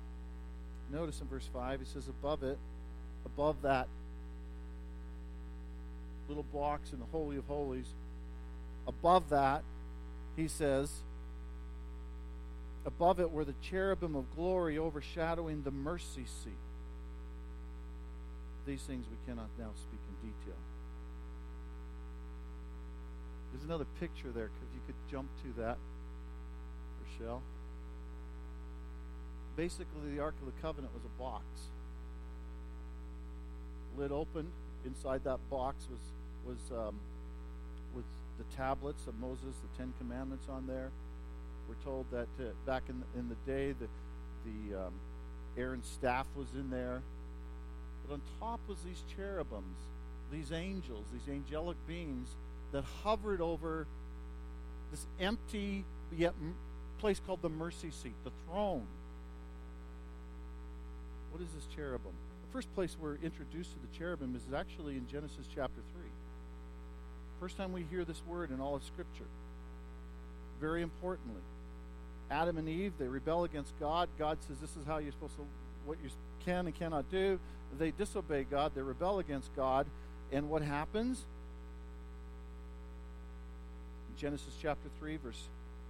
Notice 0.93 1.19
in 1.19 1.27
verse 1.27 1.49
five, 1.51 1.81
he 1.81 1.85
says 1.85 2.07
above 2.07 2.41
it, 2.43 2.57
above 3.25 3.61
that 3.63 3.89
little 6.29 6.45
box 6.53 6.93
in 6.93 6.99
the 6.99 7.05
holy 7.11 7.35
of 7.35 7.45
holies 7.47 7.87
Above 8.87 9.29
that, 9.29 9.63
he 10.35 10.47
says, 10.47 10.89
above 12.85 13.19
it 13.19 13.31
were 13.31 13.43
the 13.43 13.55
cherubim 13.61 14.15
of 14.15 14.25
glory 14.35 14.77
overshadowing 14.77 15.63
the 15.63 15.71
mercy 15.71 16.25
seat. 16.43 16.53
These 18.65 18.81
things 18.81 19.05
we 19.09 19.17
cannot 19.25 19.49
now 19.59 19.71
speak 19.75 19.99
in 20.09 20.29
detail. 20.29 20.59
There's 23.51 23.63
another 23.63 23.85
picture 23.99 24.29
there. 24.33 24.45
If 24.45 24.51
you 24.73 24.81
could 24.85 24.95
jump 25.09 25.29
to 25.43 25.61
that, 25.61 25.77
Rochelle. 27.19 27.41
basically, 29.55 30.13
the 30.13 30.21
Ark 30.21 30.35
of 30.41 30.45
the 30.45 30.61
Covenant 30.61 30.93
was 30.93 31.03
a 31.03 31.21
box. 31.21 31.43
Lid 33.97 34.11
opened. 34.11 34.51
Inside 34.85 35.23
that 35.23 35.39
box 35.49 35.87
was 35.89 35.99
was 36.45 36.77
um, 36.77 36.95
was 37.95 38.05
the 38.37 38.55
tablets 38.55 39.07
of 39.07 39.19
Moses, 39.19 39.55
the 39.61 39.77
Ten 39.77 39.93
Commandments 39.97 40.45
on 40.49 40.67
there. 40.67 40.91
We're 41.67 41.83
told 41.83 42.05
that 42.11 42.27
uh, 42.39 42.51
back 42.65 42.83
in 42.89 43.01
the, 43.01 43.19
in 43.19 43.29
the 43.29 43.51
day, 43.51 43.73
the 43.79 43.87
the 44.45 44.85
um, 44.85 44.93
Aaron's 45.57 45.87
staff 45.87 46.27
was 46.35 46.47
in 46.53 46.69
there, 46.69 47.01
but 48.05 48.13
on 48.13 48.21
top 48.39 48.59
was 48.67 48.77
these 48.83 49.03
cherubims, 49.15 49.77
these 50.31 50.51
angels, 50.51 51.05
these 51.11 51.33
angelic 51.33 51.77
beings 51.87 52.29
that 52.71 52.83
hovered 53.03 53.41
over 53.41 53.87
this 54.91 55.05
empty 55.19 55.83
yet 56.15 56.33
place 56.99 57.21
called 57.25 57.41
the 57.41 57.49
mercy 57.49 57.91
seat, 57.91 58.13
the 58.23 58.31
throne. 58.45 58.87
What 61.31 61.41
is 61.41 61.49
this 61.53 61.67
cherubim? 61.75 62.13
The 62.47 62.53
first 62.53 62.73
place 62.73 62.95
we're 62.99 63.17
introduced 63.23 63.71
to 63.73 63.79
the 63.79 63.97
cherubim 63.97 64.35
is 64.35 64.53
actually 64.53 64.95
in 64.95 65.07
Genesis 65.07 65.45
chapter 65.53 65.81
3. 65.93 66.03
First 67.39 67.57
time 67.57 67.71
we 67.71 67.83
hear 67.89 68.03
this 68.03 68.21
word 68.27 68.51
in 68.51 68.59
all 68.59 68.75
of 68.75 68.83
Scripture. 68.83 69.27
Very 70.59 70.81
importantly, 70.81 71.41
Adam 72.31 72.57
and 72.57 72.67
Eve, 72.67 72.93
they 72.97 73.07
rebel 73.07 73.43
against 73.43 73.73
God. 73.79 74.09
God 74.17 74.37
says 74.47 74.57
this 74.59 74.71
is 74.71 74.85
how 74.87 74.97
you're 74.97 75.11
supposed 75.11 75.35
to, 75.35 75.45
what 75.85 75.97
you 76.03 76.09
can 76.45 76.65
and 76.65 76.75
cannot 76.75 77.09
do. 77.11 77.39
They 77.77 77.91
disobey 77.91 78.45
God, 78.45 78.71
they 78.75 78.81
rebel 78.81 79.19
against 79.19 79.55
God. 79.55 79.85
And 80.31 80.49
what 80.49 80.61
happens? 80.61 81.23
Genesis 84.17 84.53
chapter 84.59 84.89
3, 84.99 85.17
verse 85.17 85.43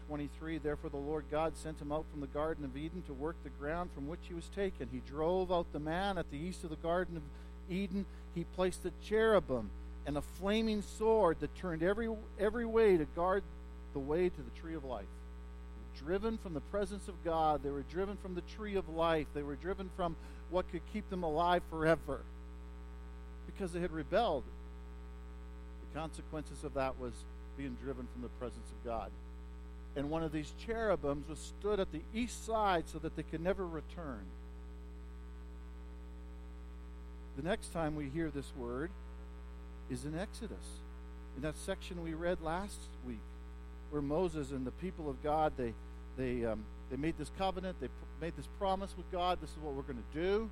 23 0.08 0.58
Therefore 0.58 0.90
the 0.90 0.98
Lord 0.98 1.26
God 1.32 1.56
sent 1.56 1.80
him 1.80 1.92
out 1.92 2.06
from 2.12 2.20
the 2.20 2.28
Garden 2.28 2.66
of 2.66 2.76
Eden 2.76 3.04
to 3.08 3.14
work 3.14 3.36
the 3.44 3.50
ground 3.50 3.90
from 3.96 4.08
which 4.08 4.20
he 4.28 4.34
was 4.34 4.50
taken. 4.54 4.90
He 4.92 5.02
drove 5.08 5.52
out 5.52 5.72
the 5.72 5.80
man 5.80 6.18
at 6.18 6.30
the 6.30 6.38
east 6.38 6.64
of 6.66 6.70
the 6.70 6.76
Garden 6.78 7.18
of 7.18 7.24
Eden. 7.70 8.06
He 8.36 8.44
placed 8.44 8.84
the 8.84 8.92
cherubim 9.02 9.70
and 10.08 10.18
a 10.18 10.22
flaming 10.22 10.82
sword 10.82 11.38
that 11.42 11.54
turned 11.58 11.84
every, 11.84 12.10
every 12.40 12.66
way 12.66 12.96
to 12.98 13.06
guard 13.06 13.44
the 13.92 14.00
way 14.00 14.30
to 14.30 14.42
the 14.42 14.60
tree 14.60 14.74
of 14.74 14.86
life. 14.86 15.06
Driven 16.00 16.38
from 16.38 16.54
the 16.54 16.62
presence 16.62 17.10
of 17.10 17.24
God, 17.26 17.62
they 17.62 17.70
were 17.70 17.84
driven 17.84 18.16
from 18.16 18.34
the 18.34 18.42
tree 18.42 18.76
of 18.76 18.88
life, 18.88 19.28
they 19.34 19.44
were 19.44 19.56
driven 19.56 19.90
from 19.98 20.16
what 20.50 20.72
could 20.72 20.82
keep 20.94 21.10
them 21.10 21.24
alive 21.24 21.62
forever 21.70 22.22
because 23.46 23.74
they 23.74 23.82
had 23.82 23.92
rebelled. 23.92 24.44
The 25.92 26.00
consequences 26.00 26.64
of 26.64 26.74
that 26.76 26.98
was 26.98 27.14
being 27.58 27.76
driven 27.84 28.08
from 28.14 28.22
the 28.22 28.30
presence 28.40 28.70
of 28.72 28.86
God. 28.90 29.12
And 29.98 30.10
one 30.10 30.24
of 30.24 30.32
these 30.32 30.54
cherubims 30.64 31.28
was 31.28 31.40
stood 31.40 31.80
at 31.80 31.92
the 31.92 32.02
east 32.14 32.46
side 32.46 32.86
so 32.88 33.00
that 33.00 33.16
they 33.18 33.24
could 33.24 33.42
never 33.42 33.68
return. 33.68 34.24
The 37.36 37.44
next 37.44 37.74
time 37.74 37.96
we 37.96 38.10
hear 38.10 38.30
this 38.30 38.54
word 38.56 38.90
is 39.90 40.06
in 40.06 40.18
Exodus, 40.18 40.82
in 41.36 41.42
that 41.44 41.58
section 41.58 42.04
we 42.04 42.14
read 42.14 42.42
last 42.42 42.80
week, 43.06 43.20
where 43.90 44.02
Moses 44.02 44.52
and 44.52 44.66
the 44.66 44.72
people 44.72 45.10
of 45.10 45.22
God 45.24 45.54
they 45.58 45.74
they 46.18 46.46
um, 46.46 46.64
they 46.90 46.98
made 46.98 47.18
this 47.18 47.32
covenant, 47.38 47.80
they 47.80 47.88
pr- 47.88 48.22
made 48.22 48.36
this 48.36 48.48
promise 48.60 48.94
with 48.96 49.10
God. 49.12 49.40
This 49.42 49.52
is 49.52 49.58
what 49.58 49.74
we're 49.74 49.82
going 49.82 50.04
to 50.14 50.20
do. 50.20 50.50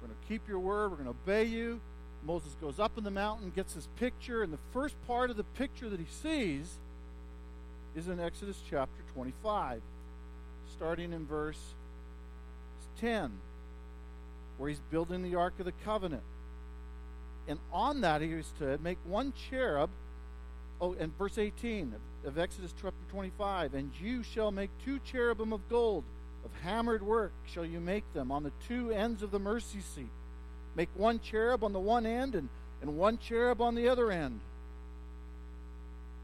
We're 0.00 0.08
going 0.08 0.18
to 0.20 0.28
keep 0.28 0.48
your 0.48 0.58
word. 0.58 0.90
We're 0.90 0.96
going 0.96 1.12
to 1.12 1.16
obey 1.22 1.44
you. 1.44 1.80
Moses 2.24 2.54
goes 2.60 2.78
up 2.78 2.98
in 2.98 3.04
the 3.04 3.10
mountain, 3.10 3.52
gets 3.54 3.74
this 3.74 3.88
picture, 3.96 4.42
and 4.42 4.52
the 4.52 4.58
first 4.72 4.94
part 5.06 5.30
of 5.30 5.36
the 5.36 5.44
picture 5.44 5.88
that 5.88 6.00
he 6.00 6.06
sees 6.06 6.78
is 7.94 8.08
in 8.08 8.20
Exodus 8.20 8.60
chapter 8.68 9.02
25, 9.14 9.80
starting 10.76 11.12
in 11.12 11.26
verse 11.26 11.58
10, 13.00 13.32
where 14.58 14.68
he's 14.68 14.80
building 14.90 15.22
the 15.22 15.34
Ark 15.34 15.54
of 15.58 15.64
the 15.64 15.72
Covenant. 15.84 16.22
And 17.50 17.58
on 17.72 18.00
that 18.00 18.22
he 18.22 18.28
is 18.28 18.50
to 18.58 18.78
make 18.78 18.98
one 19.04 19.32
cherub. 19.50 19.90
Oh, 20.80 20.94
and 20.98 21.16
verse 21.18 21.36
18 21.36 21.94
of, 22.24 22.28
of 22.28 22.38
Exodus 22.38 22.72
chapter 22.80 23.04
25, 23.10 23.74
and 23.74 23.90
you 24.00 24.22
shall 24.22 24.50
make 24.50 24.70
two 24.82 24.98
cherubim 25.04 25.52
of 25.52 25.68
gold, 25.68 26.04
of 26.42 26.50
hammered 26.62 27.02
work 27.02 27.32
shall 27.44 27.66
you 27.66 27.80
make 27.80 28.10
them 28.14 28.32
on 28.32 28.44
the 28.44 28.52
two 28.66 28.90
ends 28.90 29.22
of 29.22 29.30
the 29.30 29.38
mercy 29.38 29.80
seat 29.80 30.08
Make 30.74 30.88
one 30.94 31.20
cherub 31.20 31.64
on 31.64 31.72
the 31.72 31.80
one 31.80 32.06
end 32.06 32.34
and, 32.34 32.48
and 32.80 32.96
one 32.96 33.18
cherub 33.18 33.60
on 33.60 33.74
the 33.74 33.88
other 33.88 34.10
end. 34.10 34.40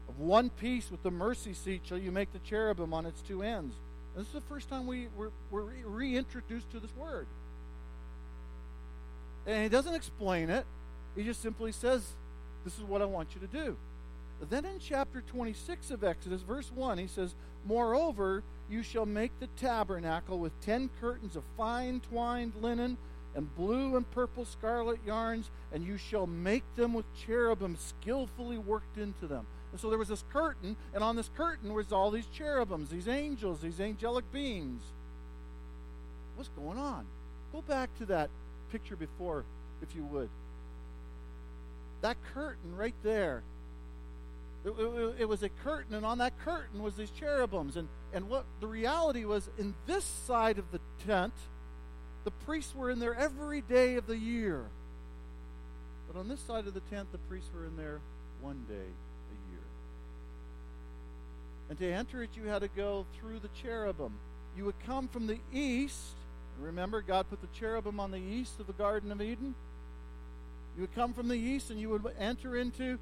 Of 0.09 0.19
one 0.19 0.49
piece 0.49 0.89
with 0.89 1.03
the 1.03 1.11
mercy 1.11 1.53
seat 1.53 1.81
shall 1.85 1.97
you 1.97 2.11
make 2.11 2.31
the 2.31 2.39
cherubim 2.39 2.93
on 2.93 3.05
its 3.05 3.21
two 3.21 3.43
ends. 3.43 3.75
And 4.15 4.23
this 4.23 4.27
is 4.27 4.33
the 4.33 4.49
first 4.49 4.69
time 4.69 4.87
we, 4.87 5.07
we're, 5.17 5.31
we're 5.51 5.69
reintroduced 5.85 6.71
to 6.71 6.79
this 6.79 6.95
word. 6.95 7.27
And 9.45 9.63
he 9.63 9.69
doesn't 9.69 9.93
explain 9.93 10.49
it, 10.49 10.65
he 11.17 11.23
just 11.23 11.41
simply 11.41 11.71
says, 11.71 12.13
This 12.63 12.77
is 12.77 12.83
what 12.83 13.01
I 13.01 13.05
want 13.05 13.29
you 13.33 13.41
to 13.41 13.47
do. 13.47 13.75
Then 14.49 14.65
in 14.65 14.79
chapter 14.79 15.21
26 15.21 15.89
of 15.89 16.03
Exodus, 16.03 16.43
verse 16.43 16.71
1, 16.71 16.99
he 16.99 17.07
says, 17.07 17.33
Moreover, 17.65 18.43
you 18.69 18.83
shall 18.83 19.05
make 19.05 19.31
the 19.39 19.47
tabernacle 19.57 20.37
with 20.39 20.59
ten 20.61 20.89
curtains 21.01 21.35
of 21.35 21.43
fine 21.57 22.01
twined 22.01 22.53
linen 22.61 22.97
and 23.35 23.55
blue 23.55 23.95
and 23.95 24.09
purple 24.11 24.45
scarlet 24.45 24.99
yarns, 25.05 25.49
and 25.73 25.83
you 25.83 25.97
shall 25.97 26.27
make 26.27 26.63
them 26.75 26.93
with 26.93 27.05
cherubim 27.15 27.77
skillfully 27.77 28.57
worked 28.57 28.97
into 28.97 29.27
them. 29.27 29.45
And 29.71 29.81
so 29.81 29.89
there 29.89 29.99
was 29.99 30.07
this 30.07 30.23
curtain, 30.31 30.75
and 30.93 31.03
on 31.03 31.15
this 31.15 31.29
curtain 31.35 31.73
was 31.73 31.91
all 31.91 32.11
these 32.11 32.27
cherubims, 32.27 32.89
these 32.89 33.07
angels, 33.07 33.61
these 33.61 33.79
angelic 33.79 34.31
beings. 34.31 34.81
What's 36.35 36.49
going 36.49 36.77
on? 36.77 37.05
Go 37.51 37.61
back 37.61 37.95
to 37.97 38.05
that 38.07 38.29
picture 38.71 38.95
before, 38.95 39.43
if 39.81 39.95
you 39.95 40.03
would. 40.05 40.29
That 42.01 42.17
curtain 42.33 42.75
right 42.75 42.95
there. 43.03 43.43
It, 44.65 44.69
it, 44.69 45.15
it 45.19 45.25
was 45.25 45.43
a 45.43 45.49
curtain, 45.49 45.93
and 45.95 46.05
on 46.05 46.17
that 46.17 46.37
curtain 46.39 46.83
was 46.83 46.95
these 46.95 47.09
cherubims. 47.11 47.77
And, 47.77 47.87
and 48.13 48.29
what 48.29 48.45
the 48.59 48.67
reality 48.67 49.25
was 49.25 49.49
in 49.57 49.73
this 49.85 50.03
side 50.03 50.57
of 50.57 50.71
the 50.71 50.79
tent, 51.05 51.33
the 52.23 52.31
priests 52.31 52.75
were 52.75 52.91
in 52.91 52.99
there 52.99 53.15
every 53.15 53.61
day 53.61 53.95
of 53.95 54.07
the 54.07 54.17
year. 54.17 54.65
But 56.11 56.19
on 56.19 56.27
this 56.27 56.39
side 56.41 56.67
of 56.67 56.73
the 56.73 56.81
tent, 56.81 57.11
the 57.11 57.17
priests 57.17 57.49
were 57.53 57.65
in 57.65 57.77
there 57.77 57.99
one 58.41 58.65
day 58.67 58.75
a 58.75 59.51
year. 59.51 59.63
And 61.69 61.79
to 61.79 61.85
enter 61.85 62.23
it, 62.23 62.31
you 62.35 62.43
had 62.47 62.59
to 62.59 62.69
go 62.69 63.05
through 63.19 63.39
the 63.39 63.49
cherubim. 63.61 64.13
You 64.55 64.65
would 64.65 64.79
come 64.85 65.07
from 65.07 65.27
the 65.27 65.39
east. 65.53 66.15
Remember, 66.59 67.01
God 67.01 67.29
put 67.29 67.41
the 67.41 67.47
cherubim 67.57 67.99
on 67.99 68.11
the 68.11 68.17
east 68.17 68.59
of 68.59 68.67
the 68.67 68.73
Garden 68.73 69.11
of 69.11 69.21
Eden. 69.21 69.53
You 70.77 70.81
would 70.81 70.93
come 70.93 71.11
from 71.11 71.27
the 71.27 71.35
east 71.35 71.71
and 71.71 71.79
you 71.81 71.89
would 71.89 72.05
enter 72.19 72.55
into, 72.55 72.99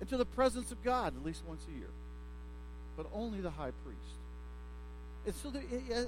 into 0.00 0.16
the 0.16 0.24
presence 0.24 0.72
of 0.72 0.82
God 0.82 1.16
at 1.16 1.24
least 1.24 1.42
once 1.46 1.64
a 1.72 1.78
year. 1.78 1.90
But 2.96 3.06
only 3.14 3.40
the 3.40 3.50
high 3.50 3.70
priest. 3.84 4.00
And 5.26 5.34
so, 5.34 5.52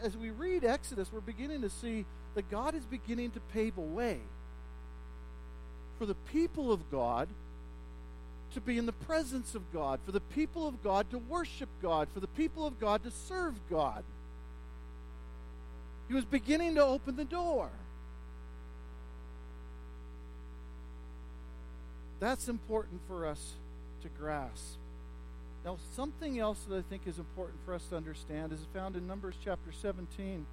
as 0.03 0.17
we 0.17 0.31
read 0.31 0.65
Exodus, 0.65 1.13
we're 1.13 1.21
beginning 1.21 1.63
to 1.63 1.71
see 1.71 2.05
that 2.35 2.51
God 2.51 2.75
is 2.75 2.85
beginning 2.85 3.31
to 3.33 3.41
pave 3.53 3.79
a 3.79 3.83
way 3.83 4.19
for 5.99 6.07
the 6.07 6.15
people 6.15 6.73
of 6.73 6.91
God 6.91 7.29
to 8.55 8.61
be 8.61 8.79
in 8.79 8.87
the 8.87 8.93
presence 8.93 9.55
of 9.55 9.73
God, 9.73 10.01
for 10.05 10.13
the 10.13 10.21
people 10.21 10.67
of 10.67 10.83
God 10.83 11.09
to 11.11 11.19
worship 11.19 11.69
God, 11.81 12.09
for 12.13 12.21
the 12.21 12.27
people 12.27 12.67
of 12.67 12.81
God 12.81 13.05
to 13.05 13.11
serve 13.11 13.55
God. 13.71 14.03
He 16.09 16.15
was 16.15 16.25
beginning 16.25 16.75
to 16.75 16.85
open 16.85 17.17
the 17.17 17.25
door. 17.25 17.71
That's 22.23 22.47
important 22.47 23.01
for 23.09 23.27
us 23.27 23.55
to 24.03 24.09
grasp. 24.09 24.77
Now, 25.65 25.79
something 25.97 26.39
else 26.39 26.61
that 26.69 26.77
I 26.77 26.83
think 26.83 27.03
is 27.09 27.19
important 27.19 27.59
for 27.65 27.75
us 27.75 27.83
to 27.91 27.97
understand 27.97 28.53
is 28.53 28.61
found 28.73 28.95
in 28.95 29.09
Numbers 29.09 29.35
chapter 29.45 29.73
17. 29.73 30.47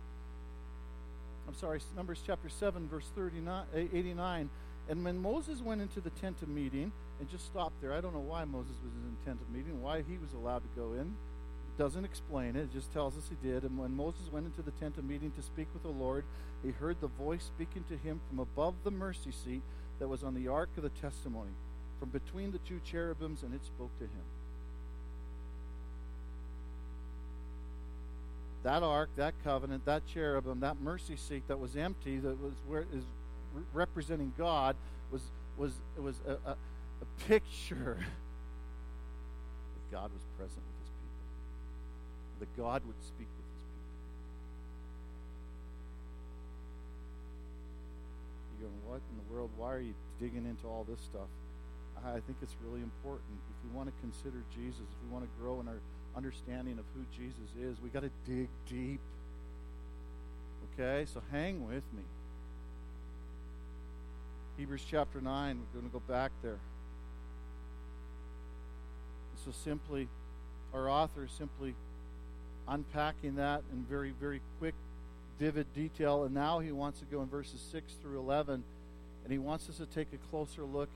I'm 1.48 1.54
sorry, 1.54 1.80
Numbers 1.96 2.24
chapter 2.26 2.50
7, 2.50 2.88
verse 2.88 3.06
39, 3.16 3.66
eh, 3.76 3.86
89. 3.94 4.50
And 4.90 5.06
when 5.06 5.20
Moses 5.20 5.62
went 5.62 5.80
into 5.80 6.02
the 6.02 6.10
tent 6.10 6.42
of 6.42 6.50
meeting 6.50 6.92
and 7.20 7.30
just 7.30 7.46
stopped 7.46 7.80
there, 7.82 7.94
I 7.94 8.02
don't 8.02 8.16
know 8.16 8.20
why 8.20 8.46
Moses 8.46 8.74
was 8.84 8.92
in 8.92 9.16
the 9.20 9.30
tent 9.30 9.40
of 9.40 9.56
meeting, 9.56 9.80
why 9.80 9.98
he 10.02 10.18
was 10.18 10.34
allowed 10.34 10.64
to 10.64 10.70
go 10.76 10.94
in. 10.94 11.02
It 11.02 11.78
doesn't 11.78 12.04
explain 12.04 12.56
it, 12.56 12.62
it 12.62 12.74
just 12.74 12.92
tells 12.92 13.16
us 13.16 13.30
he 13.30 13.48
did. 13.48 13.62
And 13.62 13.78
when 13.78 13.96
Moses 13.96 14.32
went 14.32 14.48
into 14.48 14.64
the 14.64 14.76
tent 14.80 14.98
of 14.98 15.06
meeting 15.06 15.32
to 15.38 15.44
speak 15.44 15.68
with 15.72 15.84
the 15.84 15.90
Lord, 15.90 16.24
he 16.64 16.72
heard 16.72 17.00
the 17.00 17.10
voice 17.10 17.44
speaking 17.44 17.84
to 17.90 17.96
him 17.96 18.22
from 18.28 18.40
above 18.40 18.74
the 18.84 18.90
mercy 18.90 19.32
seat 19.32 19.62
that 20.00 20.08
was 20.08 20.24
on 20.24 20.34
the 20.34 20.48
ark 20.48 20.70
of 20.78 20.84
the 20.84 20.90
testimony, 20.90 21.52
from 22.00 22.10
between 22.10 22.52
the 22.52 22.60
two 22.60 22.80
cherubims, 22.86 23.44
and 23.44 23.54
it 23.54 23.64
spoke 23.66 23.96
to 24.00 24.06
him. 24.06 24.24
that 28.64 28.84
ark, 28.84 29.10
that 29.16 29.34
covenant, 29.44 29.86
that 29.86 30.06
cherubim, 30.06 30.60
that 30.60 30.82
mercy 30.82 31.16
seat 31.16 31.48
that 31.48 31.60
was 31.60 31.76
empty, 31.76 32.18
that 32.18 32.42
was 32.42 32.54
where 32.68 32.86
is 32.94 33.04
representing 33.74 34.34
God, 34.38 34.76
was 35.12 35.22
was 35.58 35.74
it 35.96 36.04
was 36.04 36.20
a, 36.28 36.32
a, 36.32 36.52
a 36.52 37.26
picture 37.28 37.98
that 39.76 39.92
God 39.92 40.12
was 40.12 40.22
present 40.38 40.62
with 40.62 40.80
His 40.82 40.90
people, 40.90 41.26
that 42.40 42.58
God 42.58 42.86
would 42.86 43.02
speak 43.02 43.28
with 43.38 43.46
His 43.54 43.64
people. 48.60 48.79
What 48.90 49.02
in 49.12 49.18
the 49.22 49.34
world? 49.34 49.52
Why 49.56 49.74
are 49.74 49.80
you 49.80 49.94
digging 50.20 50.46
into 50.46 50.68
all 50.68 50.84
this 50.90 51.00
stuff? 51.02 51.30
I 52.04 52.20
think 52.26 52.38
it's 52.42 52.56
really 52.66 52.82
important. 52.82 53.38
If 53.50 53.70
we 53.70 53.78
want 53.78 53.88
to 53.88 53.94
consider 54.02 54.42
Jesus, 54.56 54.82
if 54.82 55.00
we 55.06 55.14
want 55.14 55.26
to 55.26 55.30
grow 55.40 55.60
in 55.60 55.68
our 55.68 55.80
understanding 56.16 56.80
of 56.80 56.86
who 56.96 57.06
Jesus 57.16 57.50
is, 57.62 57.80
we 57.82 57.90
got 57.90 58.02
to 58.02 58.12
dig 58.26 58.48
deep. 58.68 59.00
Okay, 60.74 61.06
so 61.14 61.22
hang 61.32 61.68
with 61.68 61.84
me. 61.94 62.04
Hebrews 64.58 64.84
chapter 64.90 65.22
9, 65.22 65.60
we're 65.60 65.80
going 65.80 65.90
to 65.90 65.94
go 65.94 66.04
back 66.12 66.32
there. 66.42 66.60
So 69.46 69.52
simply, 69.52 70.08
our 70.74 70.90
author 70.90 71.26
is 71.26 71.32
simply 71.32 71.76
unpacking 72.68 73.36
that 73.36 73.62
in 73.72 73.84
very, 73.84 74.14
very 74.20 74.42
quick, 74.60 74.76
vivid 75.40 75.68
detail. 75.74 76.24
And 76.24 76.34
now 76.34 76.60
he 76.60 76.72
wants 76.72 77.00
to 77.00 77.06
go 77.06 77.22
in 77.22 77.28
verses 77.28 77.62
6 77.72 77.94
through 78.02 78.20
11, 78.20 78.64
and 79.30 79.34
he 79.36 79.38
wants 79.38 79.70
us 79.70 79.78
to 79.78 79.86
take 79.86 80.08
a 80.12 80.18
closer 80.32 80.64
look 80.64 80.90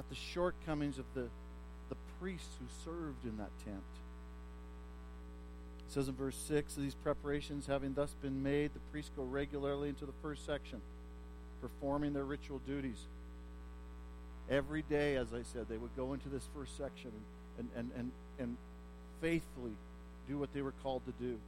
at 0.00 0.08
the 0.08 0.16
shortcomings 0.16 0.98
of 0.98 1.04
the, 1.14 1.28
the 1.90 1.94
priests 2.18 2.56
who 2.58 2.66
served 2.84 3.24
in 3.24 3.36
that 3.36 3.56
tent. 3.64 3.84
It 5.88 5.92
says 5.92 6.08
in 6.08 6.16
verse 6.16 6.36
6 6.48 6.74
these 6.74 6.96
preparations 6.96 7.68
having 7.68 7.94
thus 7.94 8.16
been 8.20 8.42
made, 8.42 8.74
the 8.74 8.80
priests 8.90 9.12
go 9.16 9.22
regularly 9.22 9.90
into 9.90 10.06
the 10.06 10.12
first 10.20 10.44
section, 10.44 10.80
performing 11.62 12.12
their 12.12 12.24
ritual 12.24 12.60
duties. 12.66 12.98
Every 14.50 14.82
day, 14.82 15.14
as 15.14 15.32
I 15.32 15.42
said, 15.44 15.66
they 15.68 15.76
would 15.76 15.94
go 15.96 16.14
into 16.14 16.28
this 16.28 16.48
first 16.52 16.76
section 16.76 17.12
and, 17.58 17.68
and, 17.76 17.90
and, 17.96 18.10
and 18.40 18.56
faithfully 19.20 19.76
do 20.28 20.36
what 20.36 20.52
they 20.52 20.62
were 20.62 20.74
called 20.82 21.02
to 21.06 21.12
do. 21.12 21.38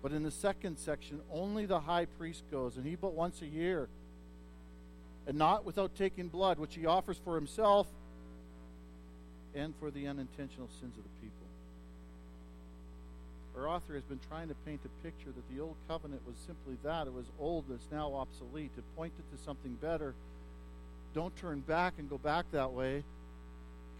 But 0.00 0.12
in 0.12 0.22
the 0.22 0.30
second 0.30 0.78
section, 0.78 1.22
only 1.32 1.66
the 1.66 1.80
high 1.80 2.04
priest 2.04 2.44
goes, 2.52 2.76
and 2.76 2.86
he 2.86 2.94
but 2.94 3.14
once 3.14 3.42
a 3.42 3.46
year 3.46 3.88
and 5.26 5.36
not 5.36 5.64
without 5.64 5.94
taking 5.96 6.28
blood, 6.28 6.58
which 6.58 6.74
he 6.74 6.86
offers 6.86 7.20
for 7.24 7.34
himself 7.34 7.86
and 9.54 9.74
for 9.78 9.90
the 9.90 10.06
unintentional 10.06 10.68
sins 10.80 10.96
of 10.96 11.04
the 11.04 11.10
people. 11.20 11.32
Our 13.56 13.68
author 13.68 13.94
has 13.94 14.04
been 14.04 14.20
trying 14.28 14.48
to 14.48 14.54
paint 14.66 14.80
a 14.84 15.04
picture 15.04 15.30
that 15.30 15.54
the 15.54 15.60
old 15.60 15.76
covenant 15.86 16.22
was 16.26 16.36
simply 16.46 16.76
that. 16.84 17.06
It 17.06 17.12
was 17.12 17.26
old, 17.38 17.66
it's 17.72 17.86
now 17.92 18.14
obsolete. 18.14 18.74
To 18.76 18.82
point 18.96 19.12
it 19.18 19.22
pointed 19.22 19.38
to 19.38 19.44
something 19.44 19.74
better. 19.74 20.14
Don't 21.14 21.36
turn 21.36 21.60
back 21.60 21.94
and 21.98 22.08
go 22.08 22.16
back 22.16 22.46
that 22.52 22.72
way. 22.72 23.04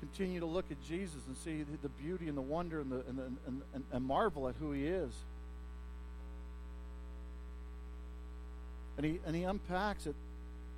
Continue 0.01 0.41
to 0.41 0.47
look 0.47 0.65
at 0.71 0.83
Jesus 0.83 1.21
and 1.27 1.37
see 1.37 1.65
the 1.83 1.89
beauty 1.89 2.29
and 2.29 2.37
the 2.37 2.43
wonder 2.43 2.81
and, 2.81 2.91
the, 2.91 3.05
and, 3.09 3.19
the, 3.19 3.23
and, 3.47 3.63
and, 3.75 3.85
and 3.93 4.05
marvel 4.05 4.49
at 4.49 4.55
who 4.59 4.73
he 4.73 4.87
is. 4.87 5.13
And 8.97 9.07
he, 9.07 9.21
and 9.27 9.37
he 9.37 9.43
unpacks 9.43 10.07
it 10.07 10.15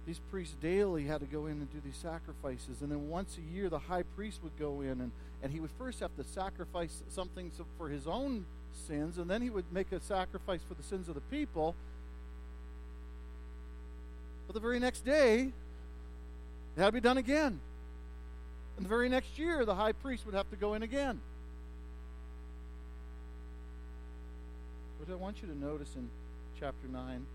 these 0.07 0.21
priests 0.31 0.55
daily 0.61 1.05
had 1.05 1.21
to 1.21 1.27
go 1.27 1.47
in 1.47 1.53
and 1.53 1.73
do 1.73 1.81
these 1.85 1.97
sacrifices. 1.97 2.83
And 2.83 2.91
then 2.91 3.09
once 3.09 3.39
a 3.39 3.55
year, 3.55 3.69
the 3.69 3.79
high 3.79 4.03
priest 4.03 4.41
would 4.43 4.57
go 4.59 4.83
in 4.83 5.01
and, 5.01 5.11
and 5.43 5.53
he 5.53 5.61
would 5.61 5.71
first 5.79 6.01
have 6.01 6.15
to 6.17 6.25
sacrifice 6.25 7.03
something 7.09 7.51
for 7.79 7.89
his 7.89 8.07
own 8.07 8.45
sins, 8.87 9.19
and 9.19 9.31
then 9.31 9.41
he 9.41 9.51
would 9.51 9.65
make 9.73 9.93
a 9.93 10.01
sacrifice 10.01 10.61
for 10.67 10.75
the 10.75 10.83
sins 10.83 11.09
of 11.09 11.15
the 11.15 11.21
people. 11.23 11.75
But 14.47 14.55
the 14.55 14.61
very 14.61 14.79
next 14.79 15.05
day, 15.05 15.53
it 16.77 16.81
had 16.81 16.87
to 16.87 16.93
be 16.93 17.01
done 17.01 17.19
again. 17.19 17.61
And 18.77 18.85
the 18.85 18.89
very 18.89 19.09
next 19.09 19.39
year, 19.39 19.65
the 19.65 19.75
high 19.75 19.93
priest 19.93 20.27
would 20.27 20.35
have 20.35 20.51
to 20.51 20.57
go 20.57 20.75
in 20.75 20.83
again. 20.83 21.21
What 24.99 25.13
I 25.13 25.17
want 25.17 25.41
you 25.41 25.49
to 25.49 25.57
notice 25.57 25.95
in 25.97 26.09
chapter 26.59 26.89
9 26.89 27.27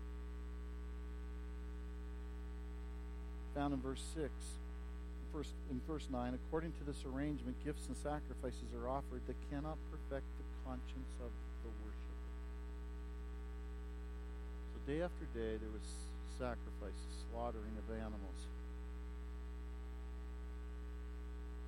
found 3.54 3.74
in 3.74 3.80
verse 3.80 4.02
6. 4.14 4.30
First, 5.32 5.54
in 5.70 5.80
verse 5.86 6.06
9, 6.10 6.34
according 6.34 6.72
to 6.72 6.84
this 6.84 7.04
arrangement, 7.06 7.54
gifts 7.64 7.86
and 7.86 7.96
sacrifices 7.96 8.74
are 8.74 8.88
offered 8.88 9.22
that 9.26 9.36
cannot 9.50 9.78
perfect 9.90 10.26
the 10.38 10.46
conscience 10.66 11.12
of 11.22 11.30
the 11.62 11.70
worshiper. 11.86 12.26
So, 14.74 14.76
day 14.90 15.02
after 15.02 15.24
day, 15.30 15.54
there 15.54 15.70
was 15.70 15.86
sacrifices, 16.34 17.12
slaughtering 17.30 17.76
of 17.78 17.86
animals. 17.94 18.40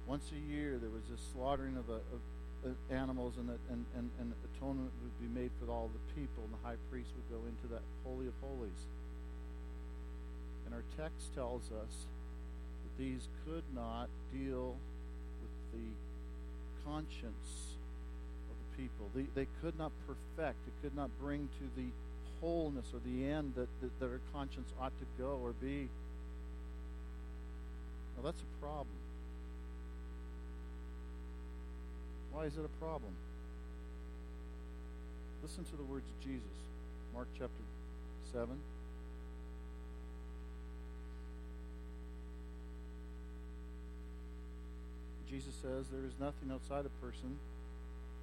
Once 0.06 0.26
a 0.34 0.40
year, 0.50 0.78
there 0.78 0.90
was 0.90 1.06
a 1.14 1.20
slaughtering 1.30 1.76
of, 1.76 1.86
a, 1.88 2.02
of, 2.10 2.22
of 2.66 2.74
animals, 2.90 3.34
and, 3.38 3.46
and, 3.70 3.86
and, 3.94 4.10
and 4.18 4.32
atonement 4.56 4.90
would 5.06 5.16
be 5.22 5.30
made 5.30 5.50
for 5.62 5.70
all 5.70 5.88
the 5.94 6.02
people, 6.18 6.42
and 6.42 6.50
the 6.50 6.62
high 6.66 6.80
priest 6.90 7.10
would 7.14 7.28
go 7.30 7.46
into 7.46 7.70
that 7.70 7.82
Holy 8.02 8.26
of 8.26 8.34
Holies. 8.42 8.82
And 10.72 10.80
our 10.80 11.04
text 11.04 11.34
tells 11.34 11.64
us 11.64 12.06
that 12.82 13.02
these 13.02 13.28
could 13.44 13.64
not 13.74 14.08
deal 14.32 14.76
with 15.42 15.80
the 15.80 16.88
conscience 16.88 17.76
of 18.48 18.56
the 18.56 18.82
people. 18.82 19.10
They, 19.14 19.26
they 19.34 19.48
could 19.60 19.78
not 19.78 19.92
perfect, 20.06 20.56
it 20.66 20.72
could 20.82 20.96
not 20.96 21.10
bring 21.20 21.48
to 21.58 21.80
the 21.80 21.88
wholeness 22.40 22.86
or 22.94 23.00
the 23.04 23.26
end 23.26 23.52
that, 23.56 23.68
that, 23.82 24.00
that 24.00 24.06
our 24.06 24.20
conscience 24.32 24.72
ought 24.80 24.92
to 24.98 25.22
go 25.22 25.38
or 25.42 25.52
be. 25.52 25.88
Now, 28.16 28.24
that's 28.24 28.40
a 28.40 28.64
problem. 28.64 28.96
Why 32.32 32.44
is 32.44 32.56
it 32.56 32.64
a 32.64 32.82
problem? 32.82 33.12
Listen 35.42 35.64
to 35.64 35.76
the 35.76 35.82
words 35.82 36.06
of 36.08 36.26
Jesus. 36.26 36.56
Mark 37.12 37.28
chapter 37.38 37.62
7. 38.32 38.56
Jesus 45.32 45.56
says 45.64 45.88
there 45.88 46.04
is 46.04 46.12
nothing 46.20 46.52
outside 46.52 46.84
a 46.84 46.92
person 47.00 47.40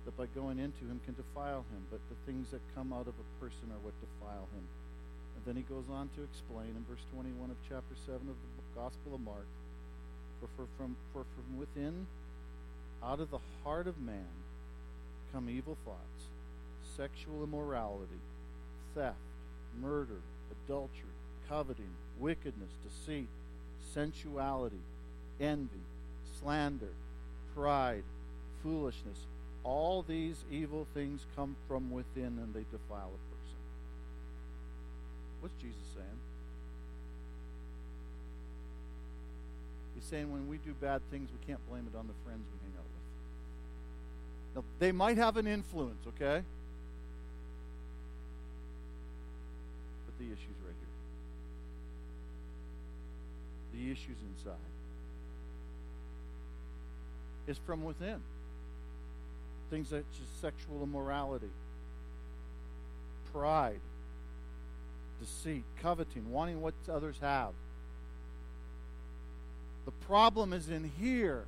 that 0.05 0.13
by 0.13 0.29
going 0.37 0.61
into 0.61 0.85
him 0.85 1.01
can 1.09 1.17
defile 1.17 1.65
him, 1.73 1.81
but 1.89 1.97
the 2.05 2.19
things 2.29 2.53
that 2.53 2.61
come 2.77 2.93
out 2.93 3.09
of 3.09 3.17
a 3.17 3.27
person 3.41 3.65
are 3.73 3.81
what 3.81 3.97
defile 3.97 4.45
him. 4.53 4.61
And 5.33 5.41
then 5.41 5.57
he 5.57 5.65
goes 5.65 5.89
on 5.89 6.13
to 6.13 6.21
explain 6.21 6.69
in 6.77 6.85
verse 6.85 7.01
21 7.17 7.49
of 7.49 7.57
chapter 7.65 7.97
7 8.05 8.21
of 8.29 8.37
the 8.37 8.77
Gospel 8.77 9.17
of 9.17 9.21
Mark 9.25 9.49
For, 10.37 10.47
for, 10.53 10.69
from, 10.77 10.95
for 11.11 11.25
from 11.33 11.57
within, 11.57 12.05
out 13.01 13.19
of 13.19 13.31
the 13.31 13.41
heart 13.63 13.87
of 13.87 13.99
man, 13.99 14.29
come 15.33 15.49
evil 15.49 15.77
thoughts, 15.83 16.29
sexual 16.95 17.41
immorality, 17.43 18.21
theft, 18.93 19.17
murder, 19.81 20.21
adultery, 20.53 21.17
coveting, 21.49 21.89
wickedness, 22.19 22.69
deceit, 22.85 23.27
sensuality, 23.95 24.85
envy 25.41 25.81
slander, 26.41 26.89
pride, 27.55 28.03
foolishness. 28.63 29.17
All 29.63 30.03
these 30.07 30.37
evil 30.51 30.87
things 30.93 31.25
come 31.35 31.55
from 31.67 31.91
within 31.91 32.39
and 32.39 32.53
they 32.53 32.65
defile 32.71 33.11
a 33.13 33.21
person. 33.35 33.57
What's 35.41 35.55
Jesus 35.61 35.77
saying? 35.95 36.07
He's 39.95 40.05
saying 40.05 40.31
when 40.31 40.47
we 40.47 40.57
do 40.57 40.73
bad 40.79 41.01
things, 41.11 41.29
we 41.29 41.45
can't 41.45 41.59
blame 41.69 41.87
it 41.91 41.97
on 41.97 42.07
the 42.07 42.13
friends 42.23 42.43
we 42.53 42.59
hang 42.63 42.77
out 42.77 42.85
with. 42.85 43.03
Now, 44.55 44.63
they 44.79 44.91
might 44.91 45.17
have 45.17 45.37
an 45.37 45.45
influence, 45.45 46.05
okay? 46.07 46.41
But 50.05 50.17
the 50.17 50.25
issue's 50.25 50.59
right 50.65 50.75
here. 53.73 53.81
The 53.81 53.91
issue's 53.91 54.17
inside 54.35 54.78
is 57.49 57.57
from 57.65 57.83
within. 57.83 58.21
Things 59.69 59.89
such 59.89 59.99
as 59.99 60.41
sexual 60.41 60.83
immorality, 60.83 61.49
pride, 63.33 63.79
deceit, 65.19 65.63
coveting, 65.81 66.31
wanting 66.31 66.61
what 66.61 66.73
others 66.91 67.17
have. 67.21 67.51
The 69.85 69.91
problem 70.05 70.53
is 70.53 70.69
in 70.69 70.91
here. 70.99 71.43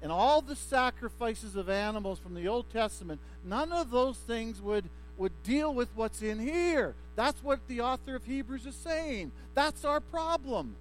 And 0.00 0.12
all 0.12 0.40
the 0.40 0.56
sacrifices 0.56 1.56
of 1.56 1.68
animals 1.68 2.18
from 2.18 2.34
the 2.34 2.46
Old 2.46 2.70
Testament, 2.72 3.20
none 3.44 3.72
of 3.72 3.90
those 3.90 4.16
things 4.16 4.60
would, 4.60 4.84
would 5.16 5.32
deal 5.42 5.74
with 5.74 5.88
what's 5.96 6.22
in 6.22 6.38
here. 6.38 6.94
That's 7.16 7.42
what 7.42 7.66
the 7.66 7.80
author 7.80 8.14
of 8.14 8.24
Hebrews 8.24 8.64
is 8.64 8.76
saying. 8.76 9.32
That's 9.54 9.84
our 9.84 10.00
problem. 10.00 10.76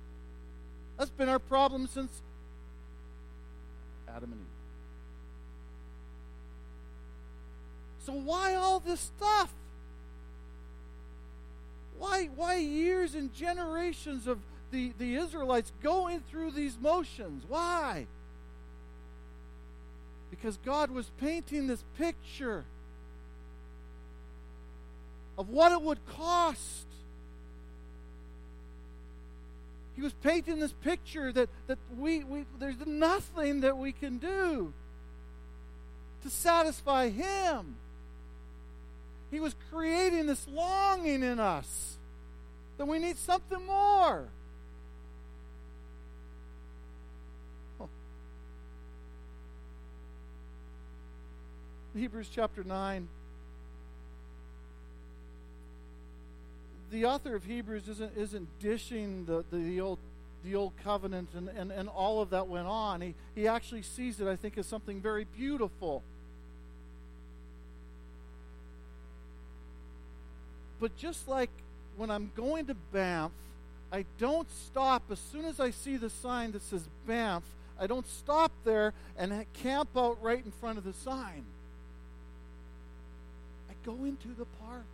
That's 0.98 1.10
been 1.10 1.30
our 1.30 1.40
problem 1.40 1.88
since 1.88 2.22
Adam 4.10 4.32
and 4.32 4.42
Eve. 4.42 4.48
So 8.06 8.14
why 8.14 8.56
all 8.56 8.80
this 8.80 9.00
stuff? 9.00 9.52
Why, 11.98 12.30
why 12.36 12.56
years 12.56 13.16
and 13.16 13.34
generations 13.34 14.28
of 14.28 14.40
the, 14.72 14.94
the 14.98 15.16
Israelites 15.16 15.72
going 15.82 16.22
through 16.22 16.52
these 16.52 16.78
motions? 16.80 17.44
Why? 17.48 18.08
Because 20.30 20.58
God 20.64 20.92
was 20.92 21.10
painting 21.20 21.68
this 21.68 21.84
picture 21.98 22.64
of 25.38 25.50
what 25.50 25.72
it 25.72 25.82
would 25.82 26.06
cost 26.08 26.86
he 29.98 30.04
was 30.04 30.14
painting 30.14 30.60
this 30.60 30.72
picture 30.72 31.32
that, 31.32 31.50
that 31.66 31.80
we, 31.98 32.24
we 32.24 32.46
there's 32.60 32.76
nothing 32.86 33.62
that 33.62 33.80
we 33.80 33.92
can 33.92 34.20
do 34.20 34.72
to 36.22 36.30
satisfy 36.30 37.10
him. 37.10 37.78
He 39.32 39.40
was 39.40 39.56
creating 39.72 40.28
this 40.28 40.48
longing 40.48 41.24
in 41.24 41.40
us 41.40 41.98
that 42.78 42.86
we 42.86 43.00
need 43.00 43.18
something 43.18 43.66
more. 43.66 44.28
Hebrews 51.96 52.30
chapter 52.32 52.64
9. 52.64 53.08
The 56.92 57.06
author 57.06 57.36
of 57.36 57.44
Hebrews 57.44 57.88
isn't, 57.90 58.14
isn't 58.16 58.48
dishing 58.60 59.26
the, 59.26 59.44
the, 59.52 59.58
the 59.58 59.82
old 59.82 60.00
the 60.44 60.56
old 60.56 60.72
covenant 60.84 61.30
and, 61.36 61.50
and, 61.50 61.72
and 61.72 61.90
all 61.90 62.22
of 62.22 62.30
that 62.30 62.48
went 62.48 62.68
on. 62.68 63.02
He, 63.02 63.16
he 63.36 63.48
actually 63.48 63.82
sees 63.82 64.22
it, 64.22 64.28
I 64.28 64.36
think, 64.36 64.58
as 64.58 64.66
something 64.66 65.02
very 65.02 65.26
beautiful. 65.36 66.04
But 70.80 70.96
just 70.96 71.28
like 71.28 71.50
when 71.98 72.12
I'm 72.12 72.32
going 72.36 72.68
to 72.68 72.76
Banff, 72.94 73.32
I 73.92 74.06
don't 74.20 74.48
stop 74.52 75.04
as 75.12 75.20
soon 75.20 75.46
as 75.46 75.60
I 75.60 75.72
see 75.72 75.98
the 75.98 76.10
sign 76.10 76.52
that 76.52 76.62
says 76.62 76.88
Banff. 77.06 77.44
I 77.80 77.88
don't 77.88 78.08
stop 78.08 78.52
there 78.64 78.94
and 79.18 79.46
camp 79.54 79.90
out 79.96 80.22
right 80.22 80.44
in 80.44 80.52
front 80.52 80.78
of 80.78 80.84
the 80.84 80.94
sign. 80.94 81.44
I 83.70 83.74
go 83.86 84.04
into 84.04 84.30
the 84.30 84.46
park. 84.64 84.86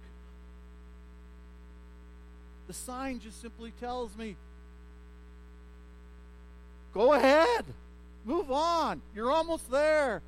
The 2.68 2.74
sign 2.74 3.20
just 3.20 3.42
simply 3.42 3.72
tells 3.80 4.16
me 4.18 4.36
go 6.94 7.14
ahead, 7.14 7.66
move 8.26 8.52
on. 8.52 9.02
You're 9.16 9.32
almost 9.32 9.70
there. 9.70 10.22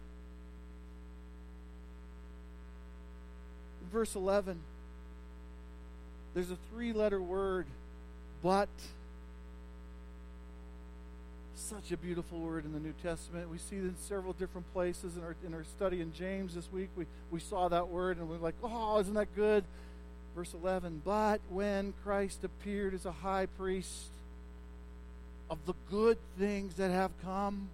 Verse 3.92 4.16
11 4.16 4.60
there's 6.36 6.52
a 6.52 6.58
three 6.70 6.94
letter 6.94 7.22
word, 7.22 7.66
but. 8.44 8.70
Such 11.56 11.92
a 11.92 11.98
beautiful 11.98 12.40
word 12.40 12.66
in 12.66 12.74
the 12.74 12.80
New 12.80 12.94
Testament. 13.02 13.50
We 13.50 13.58
see 13.58 13.78
it 13.78 13.84
in 13.84 13.96
several 13.98 14.34
different 14.34 14.72
places. 14.72 15.16
In 15.16 15.24
our, 15.24 15.36
in 15.48 15.54
our 15.54 15.64
study 15.64 16.02
in 16.02 16.14
James 16.14 16.54
this 16.54 16.72
week, 16.72 16.90
we, 16.96 17.06
we 17.32 17.40
saw 17.40 17.70
that 17.70 17.88
word 17.88 18.18
and 18.18 18.30
we're 18.30 18.38
like, 18.38 18.54
oh, 18.62 19.00
isn't 19.00 19.14
that 19.16 19.34
good? 19.36 19.64
Verse 20.36 20.54
11, 20.54 21.02
but 21.06 21.40
when 21.50 21.94
Christ 22.04 22.44
appeared 22.44 22.94
as 22.94 23.06
a 23.06 23.12
high 23.12 23.46
priest 23.46 24.10
of 25.50 25.58
the 25.66 25.74
good 25.90 26.18
things 26.38 26.76
that 26.76 26.92
have 26.92 27.12
come, 27.24 27.70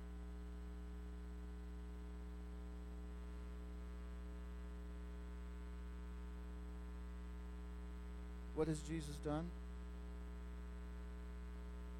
What 8.61 8.67
has 8.67 8.79
Jesus 8.81 9.15
done? 9.25 9.45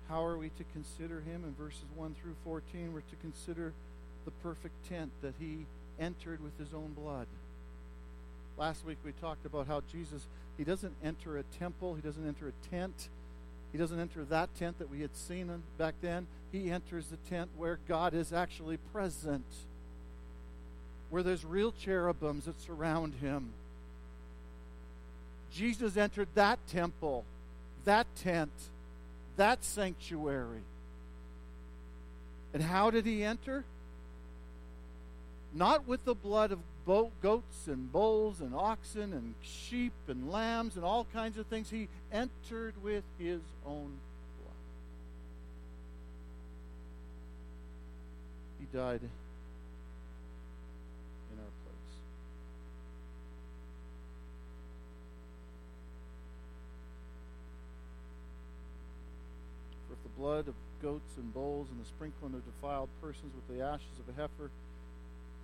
How 0.07 0.23
are 0.23 0.37
we 0.37 0.49
to 0.49 0.63
consider 0.73 1.21
him? 1.21 1.43
In 1.43 1.55
verses 1.55 1.85
1 1.95 2.15
through 2.21 2.35
14, 2.43 2.93
we're 2.93 2.99
to 2.99 3.15
consider 3.19 3.73
the 4.25 4.31
perfect 4.43 4.75
tent 4.87 5.09
that 5.23 5.33
he 5.39 5.65
entered 5.99 6.39
with 6.43 6.55
his 6.59 6.71
own 6.71 6.93
blood. 6.93 7.25
Last 8.57 8.85
week 8.85 8.97
we 9.03 9.11
talked 9.13 9.45
about 9.45 9.67
how 9.67 9.81
Jesus, 9.91 10.27
he 10.57 10.63
doesn't 10.63 10.93
enter 11.03 11.37
a 11.37 11.43
temple, 11.59 11.95
he 11.95 12.01
doesn't 12.01 12.27
enter 12.27 12.47
a 12.47 12.69
tent. 12.69 13.09
He 13.71 13.77
doesn't 13.77 13.99
enter 13.99 14.25
that 14.25 14.53
tent 14.55 14.79
that 14.79 14.89
we 14.89 14.99
had 14.99 15.15
seen 15.15 15.63
back 15.77 15.95
then. 16.01 16.27
He 16.51 16.69
enters 16.69 17.07
the 17.07 17.15
tent 17.29 17.49
where 17.55 17.79
God 17.87 18.13
is 18.13 18.33
actually 18.33 18.75
present, 18.91 19.45
where 21.09 21.23
there's 21.23 21.45
real 21.45 21.71
cherubims 21.71 22.45
that 22.45 22.59
surround 22.59 23.13
him, 23.21 23.53
Jesus 25.53 25.97
entered 25.97 26.29
that 26.35 26.59
temple, 26.67 27.25
that 27.85 28.07
tent, 28.15 28.51
that 29.35 29.63
sanctuary. 29.63 30.63
And 32.53 32.63
how 32.63 32.89
did 32.89 33.05
he 33.05 33.23
enter? 33.23 33.63
Not 35.53 35.85
with 35.87 36.05
the 36.05 36.15
blood 36.15 36.51
of 36.51 36.59
goats 37.21 37.67
and 37.67 37.91
bulls 37.91 38.41
and 38.41 38.55
oxen 38.55 39.13
and 39.13 39.35
sheep 39.41 39.93
and 40.07 40.31
lambs 40.31 40.75
and 40.75 40.85
all 40.85 41.05
kinds 41.13 41.37
of 41.37 41.45
things. 41.47 41.69
He 41.69 41.89
entered 42.11 42.73
with 42.81 43.03
his 43.19 43.41
own 43.65 43.99
blood. 44.41 44.55
He 48.59 48.65
died 48.77 49.01
in 49.01 49.09
our 51.37 51.53
place. 51.63 51.93
For 59.87 59.93
if 59.93 60.03
the 60.03 60.09
blood 60.19 60.47
of 60.47 60.55
goats 60.81 61.17
and 61.17 61.33
bulls 61.33 61.67
and 61.71 61.79
the 61.79 61.87
sprinkling 61.87 62.33
of 62.33 62.45
defiled 62.45 62.89
persons 63.01 63.33
with 63.35 63.57
the 63.57 63.63
ashes 63.63 63.99
of 63.99 64.09
a 64.13 64.19
heifer 64.19 64.49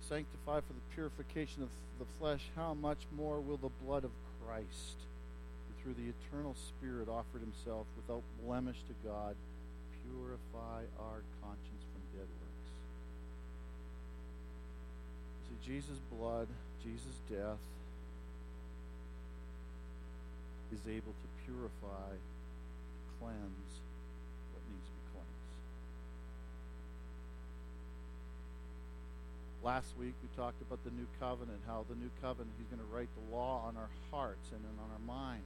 sanctify 0.00 0.60
for 0.60 0.72
the 0.72 0.94
purification 0.94 1.62
of 1.62 1.68
the 1.98 2.06
flesh, 2.18 2.42
how 2.56 2.74
much 2.74 3.06
more 3.16 3.40
will 3.40 3.56
the 3.56 3.70
blood 3.84 4.04
of 4.04 4.10
Christ, 4.44 4.96
who 5.66 5.82
through 5.82 5.94
the 6.02 6.10
eternal 6.10 6.54
Spirit 6.54 7.08
offered 7.08 7.40
himself 7.40 7.86
without 7.96 8.22
blemish 8.44 8.78
to 8.88 9.08
God, 9.08 9.34
purify 10.04 10.82
our 11.00 11.20
conscience 11.42 11.84
from 11.92 12.02
dead 12.16 12.28
works? 12.28 12.70
See, 15.48 15.72
Jesus' 15.72 16.00
blood, 16.12 16.48
Jesus' 16.82 17.20
death 17.30 17.58
is 20.72 20.80
able 20.86 21.12
to 21.12 21.28
purify, 21.44 22.12
cleanse, 23.18 23.72
Last 29.68 29.92
week 30.00 30.14
we 30.22 30.30
talked 30.34 30.62
about 30.62 30.82
the 30.82 30.90
new 30.92 31.06
covenant, 31.20 31.58
how 31.66 31.84
the 31.90 31.94
new 31.94 32.08
covenant, 32.22 32.48
he's 32.56 32.68
going 32.68 32.80
to 32.80 32.96
write 32.96 33.10
the 33.12 33.36
law 33.36 33.66
on 33.68 33.76
our 33.76 33.90
hearts 34.10 34.48
and 34.50 34.64
on 34.64 34.88
our 34.90 35.06
minds. 35.06 35.44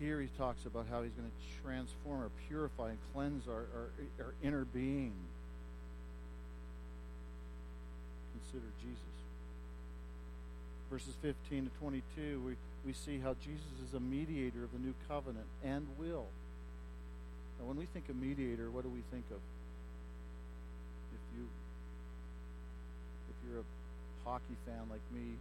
Here 0.00 0.22
he 0.22 0.28
talks 0.38 0.64
about 0.64 0.86
how 0.90 1.02
he's 1.02 1.12
going 1.12 1.28
to 1.28 1.62
transform 1.62 2.22
or 2.22 2.30
purify 2.48 2.88
and 2.88 2.98
cleanse 3.12 3.46
our, 3.46 3.66
our, 3.76 3.90
our 4.24 4.32
inner 4.42 4.64
being. 4.64 5.12
Consider 8.40 8.72
Jesus. 8.80 9.16
Verses 10.90 11.12
15 11.20 11.66
to 11.66 11.70
22, 11.78 12.40
we, 12.40 12.56
we 12.86 12.94
see 12.94 13.18
how 13.18 13.36
Jesus 13.44 13.86
is 13.86 13.92
a 13.92 14.00
mediator 14.00 14.64
of 14.64 14.72
the 14.72 14.78
new 14.78 14.94
covenant 15.06 15.44
and 15.62 15.86
will. 15.98 16.24
Now, 17.58 17.66
when 17.66 17.76
we 17.76 17.86
think 17.86 18.08
of 18.08 18.16
mediator, 18.16 18.70
what 18.70 18.84
do 18.84 18.90
we 18.90 19.02
think 19.10 19.24
of? 19.30 19.40
If 21.12 21.24
you 21.36 21.44
if 23.30 23.36
you're 23.48 23.60
a 23.60 24.28
hockey 24.28 24.56
fan 24.66 24.88
like 24.90 25.04
me, 25.12 25.36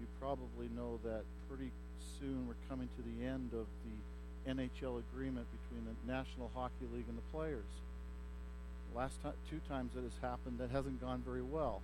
you 0.00 0.06
probably 0.20 0.68
know 0.76 0.98
that 1.04 1.22
pretty 1.48 1.70
soon 2.18 2.46
we're 2.48 2.60
coming 2.68 2.88
to 2.96 3.02
the 3.02 3.26
end 3.26 3.50
of 3.52 3.66
the 3.84 4.52
NHL 4.52 5.02
agreement 5.12 5.46
between 5.62 5.84
the 5.84 6.12
National 6.12 6.50
Hockey 6.54 6.86
League 6.94 7.04
and 7.08 7.16
the 7.16 7.28
players. 7.32 7.68
The 8.92 8.98
last 8.98 9.14
two 9.50 9.60
times 9.68 9.92
that 9.94 10.02
has 10.02 10.16
happened, 10.22 10.58
that 10.58 10.70
hasn't 10.70 11.00
gone 11.00 11.22
very 11.24 11.42
well. 11.42 11.80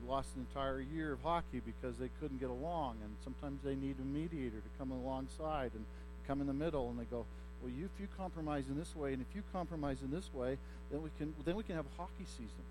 We 0.00 0.08
lost 0.08 0.28
an 0.34 0.46
entire 0.48 0.80
year 0.80 1.12
of 1.12 1.22
hockey 1.22 1.60
because 1.64 1.96
they 1.98 2.10
couldn't 2.20 2.40
get 2.40 2.50
along, 2.50 2.96
and 3.02 3.12
sometimes 3.22 3.60
they 3.64 3.74
need 3.74 3.96
a 4.00 4.04
mediator 4.04 4.56
to 4.58 4.70
come 4.78 4.90
alongside 4.90 5.70
and 5.74 5.84
come 6.26 6.40
in 6.40 6.46
the 6.46 6.54
middle, 6.54 6.88
and 6.90 6.98
they 6.98 7.04
go, 7.04 7.26
well, 7.64 7.72
you, 7.72 7.86
if 7.86 7.98
you 7.98 8.08
compromise 8.18 8.64
in 8.68 8.78
this 8.78 8.94
way, 8.94 9.14
and 9.14 9.22
if 9.22 9.34
you 9.34 9.42
compromise 9.52 9.96
in 10.04 10.10
this 10.10 10.28
way, 10.34 10.58
then 10.90 11.02
we 11.02 11.08
can 11.16 11.32
then 11.46 11.56
we 11.56 11.62
can 11.62 11.76
have 11.76 11.86
a 11.86 11.96
hockey 11.96 12.26
season. 12.26 12.64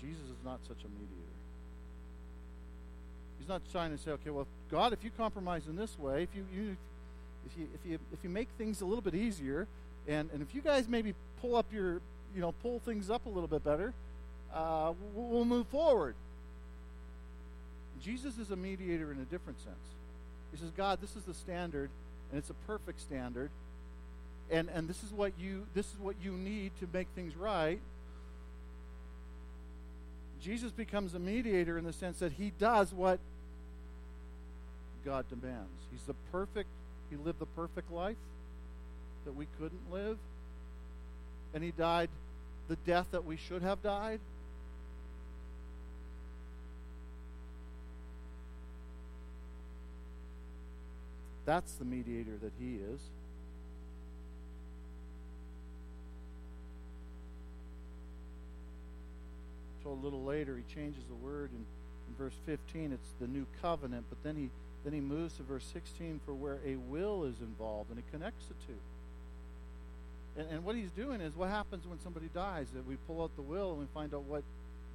Jesus 0.00 0.24
is 0.24 0.44
not 0.44 0.60
such 0.66 0.78
a 0.80 0.88
mediator. 0.88 1.34
He's 3.38 3.48
not 3.48 3.60
trying 3.70 3.90
to 3.90 3.98
say, 4.02 4.12
okay, 4.12 4.30
well, 4.30 4.46
God, 4.70 4.94
if 4.94 5.04
you 5.04 5.10
compromise 5.14 5.66
in 5.68 5.76
this 5.76 5.98
way, 5.98 6.22
if 6.22 6.30
you, 6.34 6.46
you 6.54 6.76
if 7.46 7.58
you 7.58 7.68
if 7.74 7.90
you 7.90 7.98
if 8.14 8.24
you 8.24 8.30
make 8.30 8.48
things 8.56 8.80
a 8.80 8.86
little 8.86 9.02
bit 9.02 9.14
easier, 9.14 9.66
and 10.08 10.30
and 10.32 10.40
if 10.40 10.54
you 10.54 10.62
guys 10.62 10.88
maybe 10.88 11.14
pull 11.42 11.56
up 11.56 11.66
your 11.70 12.00
you 12.34 12.40
know 12.40 12.52
pull 12.62 12.78
things 12.78 13.10
up 13.10 13.26
a 13.26 13.28
little 13.28 13.48
bit 13.48 13.62
better, 13.62 13.92
uh, 14.54 14.94
we'll, 15.14 15.28
we'll 15.28 15.44
move 15.44 15.66
forward. 15.66 16.14
Jesus 18.02 18.38
is 18.38 18.50
a 18.50 18.56
mediator 18.56 19.12
in 19.12 19.18
a 19.18 19.24
different 19.24 19.60
sense. 19.60 19.76
He 20.50 20.58
says, 20.58 20.70
God, 20.76 21.00
this 21.00 21.16
is 21.16 21.24
the 21.24 21.34
standard 21.34 21.90
and 22.34 22.40
it's 22.40 22.50
a 22.50 22.66
perfect 22.66 23.00
standard. 23.00 23.48
And 24.50 24.68
and 24.74 24.88
this 24.88 25.04
is 25.04 25.12
what 25.12 25.34
you 25.38 25.68
this 25.72 25.86
is 25.86 26.00
what 26.00 26.16
you 26.20 26.32
need 26.32 26.72
to 26.80 26.88
make 26.92 27.06
things 27.14 27.36
right. 27.36 27.78
Jesus 30.42 30.72
becomes 30.72 31.14
a 31.14 31.20
mediator 31.20 31.78
in 31.78 31.84
the 31.84 31.92
sense 31.92 32.18
that 32.18 32.32
he 32.32 32.52
does 32.58 32.92
what 32.92 33.20
God 35.04 35.26
demands. 35.30 35.70
He's 35.92 36.02
the 36.02 36.14
perfect, 36.32 36.68
he 37.08 37.14
lived 37.16 37.38
the 37.38 37.46
perfect 37.46 37.92
life 37.92 38.16
that 39.26 39.36
we 39.36 39.46
couldn't 39.60 39.92
live. 39.92 40.18
And 41.54 41.62
he 41.62 41.70
died 41.70 42.08
the 42.66 42.76
death 42.84 43.06
that 43.12 43.24
we 43.24 43.36
should 43.36 43.62
have 43.62 43.80
died. 43.80 44.18
That's 51.44 51.72
the 51.72 51.84
mediator 51.84 52.36
that 52.42 52.52
he 52.58 52.76
is. 52.76 53.00
So 59.82 59.90
a 59.90 60.00
little 60.02 60.24
later, 60.24 60.56
he 60.56 60.74
changes 60.74 61.02
the 61.08 61.26
word 61.26 61.50
in, 61.52 61.58
in 62.08 62.14
verse 62.18 62.34
15. 62.46 62.92
It's 62.92 63.10
the 63.20 63.26
new 63.26 63.46
covenant, 63.60 64.06
but 64.08 64.22
then 64.22 64.36
he 64.36 64.48
then 64.84 64.92
he 64.92 65.00
moves 65.00 65.34
to 65.38 65.42
verse 65.42 65.64
16 65.72 66.20
for 66.26 66.34
where 66.34 66.58
a 66.64 66.76
will 66.76 67.24
is 67.24 67.40
involved, 67.40 67.88
and 67.88 67.98
he 67.98 68.04
connects 68.12 68.44
the 68.46 68.54
two. 68.66 68.78
And, 70.36 70.46
and 70.50 70.64
what 70.64 70.76
he's 70.76 70.90
doing 70.90 71.22
is 71.22 71.34
what 71.34 71.48
happens 71.48 71.86
when 71.86 71.98
somebody 72.00 72.28
dies? 72.34 72.66
That 72.74 72.86
we 72.86 72.96
pull 73.06 73.22
out 73.22 73.34
the 73.36 73.42
will 73.42 73.70
and 73.70 73.80
we 73.80 73.86
find 73.94 74.12
out 74.12 74.24
what 74.24 74.42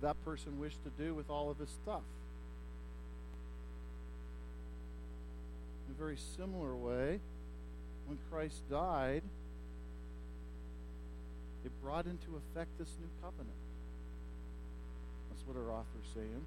that 0.02 0.24
person 0.24 0.60
wished 0.60 0.78
to 0.84 1.04
do 1.04 1.16
with 1.16 1.30
all 1.30 1.50
of 1.50 1.58
his 1.58 1.70
stuff. 1.70 2.02
In 5.88 5.89
a 5.89 5.89
very 6.00 6.18
similar 6.38 6.76
way, 6.76 7.20
when 8.08 8.18
Christ 8.32 8.62
died, 8.72 9.22
it 11.66 11.72
brought 11.84 12.06
into 12.06 12.40
effect 12.40 12.70
this 12.80 12.90
new 13.00 13.10
covenant. 13.22 13.60
That's 15.30 15.46
what 15.46 15.58
our 15.58 15.72
author's 15.72 16.10
saying. 16.16 16.46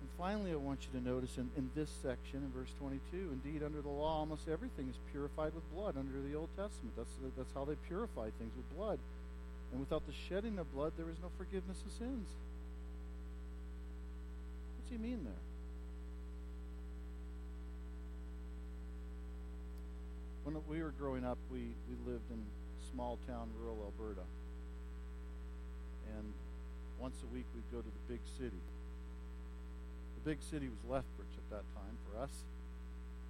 And 0.00 0.08
finally, 0.18 0.50
I 0.50 0.56
want 0.56 0.80
you 0.82 0.98
to 0.98 1.06
notice 1.06 1.36
in, 1.36 1.50
in 1.56 1.70
this 1.76 1.90
section, 2.02 2.42
in 2.42 2.50
verse 2.50 2.72
22, 2.80 3.00
indeed, 3.12 3.62
under 3.62 3.82
the 3.82 3.88
law, 3.88 4.18
almost 4.18 4.48
everything 4.48 4.88
is 4.88 4.96
purified 5.12 5.54
with 5.54 5.62
blood 5.74 5.96
under 5.96 6.26
the 6.26 6.34
Old 6.34 6.48
Testament. 6.56 6.96
That's, 6.96 7.12
that's 7.36 7.52
how 7.54 7.66
they 7.66 7.76
purify 7.86 8.30
things 8.38 8.52
with 8.56 8.66
blood. 8.76 8.98
And 9.70 9.80
without 9.80 10.06
the 10.06 10.12
shedding 10.28 10.58
of 10.58 10.72
blood, 10.74 10.92
there 10.96 11.08
is 11.08 11.16
no 11.22 11.28
forgiveness 11.36 11.78
of 11.86 11.92
sins. 11.92 12.28
What's 14.80 14.90
he 14.90 14.96
mean 14.98 15.24
there? 15.24 15.51
When 20.44 20.56
we 20.68 20.82
were 20.82 20.92
growing 20.98 21.24
up, 21.24 21.38
we, 21.50 21.60
we 21.88 22.12
lived 22.12 22.30
in 22.30 22.42
small 22.92 23.18
town, 23.26 23.48
rural 23.60 23.78
Alberta. 23.84 24.26
And 26.16 26.32
once 26.98 27.16
a 27.22 27.34
week, 27.34 27.46
we'd 27.54 27.70
go 27.70 27.78
to 27.78 27.88
the 27.88 28.12
big 28.12 28.20
city 28.38 28.60
the 30.22 30.30
big 30.30 30.42
city 30.42 30.68
was 30.68 30.78
Lethbridge 30.88 31.36
at 31.36 31.50
that 31.50 31.74
time 31.74 31.96
for 32.06 32.20
us. 32.20 32.30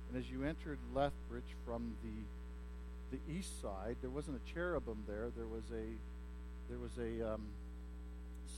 And 0.08 0.22
as 0.22 0.30
you 0.30 0.44
entered 0.44 0.78
Lethbridge 0.94 1.56
from 1.64 1.94
the 2.02 3.16
the 3.16 3.32
east 3.32 3.60
side, 3.60 3.96
there 4.00 4.08
wasn't 4.08 4.38
a 4.38 4.52
cherubim 4.54 5.04
there. 5.06 5.28
There 5.36 5.46
was 5.46 5.64
a 5.70 5.84
there 6.70 6.78
was 6.78 6.92
a 6.98 7.34
um, 7.34 7.42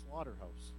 slaughterhouse, 0.03 0.73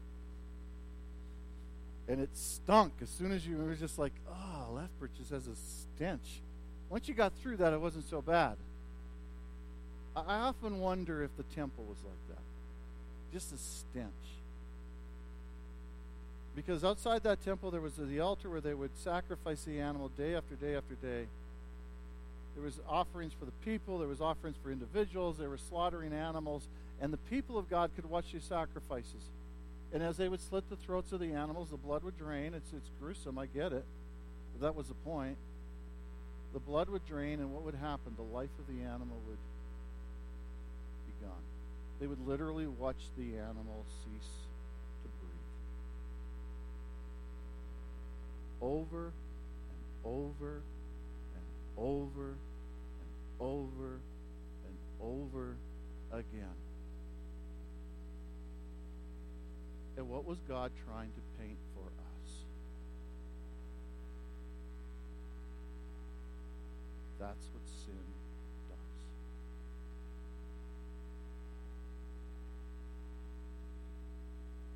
and 2.08 2.22
it 2.22 2.30
stunk 2.34 2.94
as 3.02 3.10
soon 3.10 3.32
as 3.32 3.46
you. 3.46 3.62
It 3.62 3.68
was 3.68 3.80
just 3.80 4.00
like, 4.00 4.14
oh, 4.30 4.74
Lethbridge 4.74 5.12
just 5.18 5.32
has 5.32 5.48
a 5.48 5.56
stench. 5.56 6.42
Once 6.90 7.08
you 7.08 7.14
got 7.14 7.34
through 7.42 7.58
that, 7.58 7.74
it 7.74 7.82
wasn't 7.82 8.08
so 8.10 8.22
bad. 8.22 8.56
I, 10.16 10.36
often 10.38 10.80
wonder 10.80 11.24
if 11.24 11.36
the 11.36 11.44
temple 11.56 11.84
was 11.84 11.98
like 12.06 12.38
that, 12.38 12.44
just 13.34 13.54
a 13.54 13.58
stench. 13.58 14.12
Because 16.56 16.86
outside 16.86 17.24
that 17.24 17.44
temple, 17.44 17.70
there 17.70 17.82
was 17.82 17.96
the 17.96 18.22
altar 18.22 18.50
where 18.50 18.62
they 18.62 18.74
would 18.74 18.96
sacrifice 18.98 19.64
the 19.64 19.82
animal 19.82 20.10
day 20.18 20.36
after 20.36 20.56
day 20.56 20.76
after 20.76 20.96
day. 20.96 21.26
There 22.56 22.64
was 22.64 22.80
offerings 22.88 23.34
for 23.38 23.44
the 23.44 23.52
people, 23.66 24.00
there 24.00 24.08
was 24.08 24.22
offerings 24.22 24.56
for 24.64 24.72
individuals, 24.72 25.38
they 25.38 25.48
were 25.48 25.58
slaughtering 25.58 26.14
animals, 26.14 26.66
and 27.02 27.12
the 27.12 27.18
people 27.18 27.58
of 27.58 27.70
God 27.70 27.92
could 27.96 28.10
watch 28.10 28.32
these 28.32 28.46
sacrifices. 28.46 29.30
And 29.94 30.02
as 30.02 30.16
they 30.16 30.30
would 30.30 30.42
slit 30.42 30.70
the 30.70 30.78
throats 30.78 31.12
of 31.12 31.20
the 31.20 31.34
animals, 31.34 31.72
the 31.72 31.78
blood 31.78 32.04
would 32.04 32.18
drain. 32.18 32.54
It's, 32.54 32.72
it's 32.72 32.90
gruesome, 33.02 33.38
I 33.38 33.48
get 33.48 33.74
it. 33.74 33.84
But 34.54 34.66
that 34.66 34.76
was 34.76 34.88
the 34.88 34.94
point. 34.94 35.38
The 36.56 36.62
blood 36.62 36.88
would 36.90 37.06
drain, 37.06 37.42
and 37.42 37.54
what 37.54 37.64
would 37.64 37.76
happen? 37.76 38.14
The 38.16 38.24
life 38.34 38.50
of 38.58 38.66
the 38.74 38.82
animal 38.82 39.20
would 39.28 39.38
be 41.06 41.12
gone. 41.22 41.44
They 42.00 42.08
would 42.08 42.26
literally 42.26 42.66
watch 42.66 43.10
the 43.18 43.38
animal 43.38 43.84
cease 44.06 44.32
to 45.04 45.10
breathe. 45.20 45.36
over 48.62 49.12
and 49.70 50.06
over 50.06 50.62
and 51.36 51.44
over 51.78 52.38
and 53.02 53.12
over 53.38 54.00
and 54.66 54.78
over 55.02 55.58
again. 56.14 56.56
And 59.98 60.10
what 60.10 60.24
was 60.24 60.38
God 60.48 60.72
trying 60.88 61.10
to 61.10 61.22
paint 61.38 61.58
for 61.74 61.88
us? 62.02 62.05
That's 67.26 67.48
what 67.52 67.66
sin 67.66 68.06
does. 68.70 68.78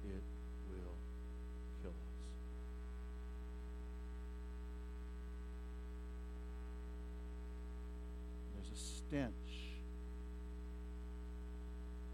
It 0.09 0.23
will 0.71 0.97
kill 1.83 1.91
us. 1.91 1.95
There's 8.55 8.71
a 8.73 8.81
stench 8.81 9.33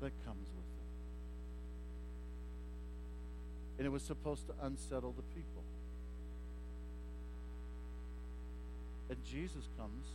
that 0.02 0.12
comes 0.26 0.50
with 0.50 0.65
it. 0.65 0.89
And 3.78 3.88
it 3.88 3.89
was 3.89 4.04
supposed 4.04 4.48
to 4.48 4.54
unsettle 4.63 5.13
the 5.13 5.24
people. 5.34 5.63
And 9.10 9.14
Jesus 9.31 9.63
comes 9.77 10.05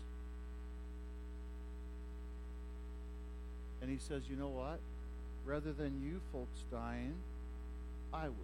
and 3.81 3.91
he 3.91 3.99
says, 3.99 4.23
You 4.29 4.37
know 4.37 4.49
what? 4.49 4.79
Rather 5.45 5.73
than 5.73 6.01
you 6.03 6.21
folks 6.33 6.65
dying, 6.71 7.15
I 8.13 8.29
will. 8.29 8.35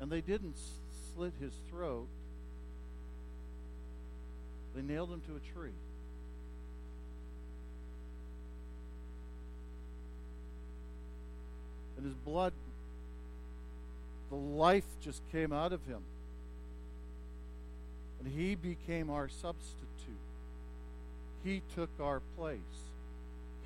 And 0.00 0.10
they 0.10 0.20
didn't 0.20 0.56
slit 1.14 1.32
his 1.40 1.52
throat, 1.70 2.06
they 4.74 4.82
nailed 4.82 5.10
him 5.10 5.22
to 5.26 5.32
a 5.36 5.58
tree. 5.58 5.72
And 11.96 12.06
his 12.06 12.14
blood, 12.14 12.52
the 14.30 14.36
life 14.36 14.84
just 15.02 15.20
came 15.32 15.52
out 15.52 15.72
of 15.72 15.84
him. 15.86 16.02
And 18.18 18.32
he 18.32 18.54
became 18.54 19.10
our 19.10 19.28
substitute. 19.28 19.78
He 21.44 21.62
took 21.74 21.90
our 22.00 22.20
place. 22.36 22.58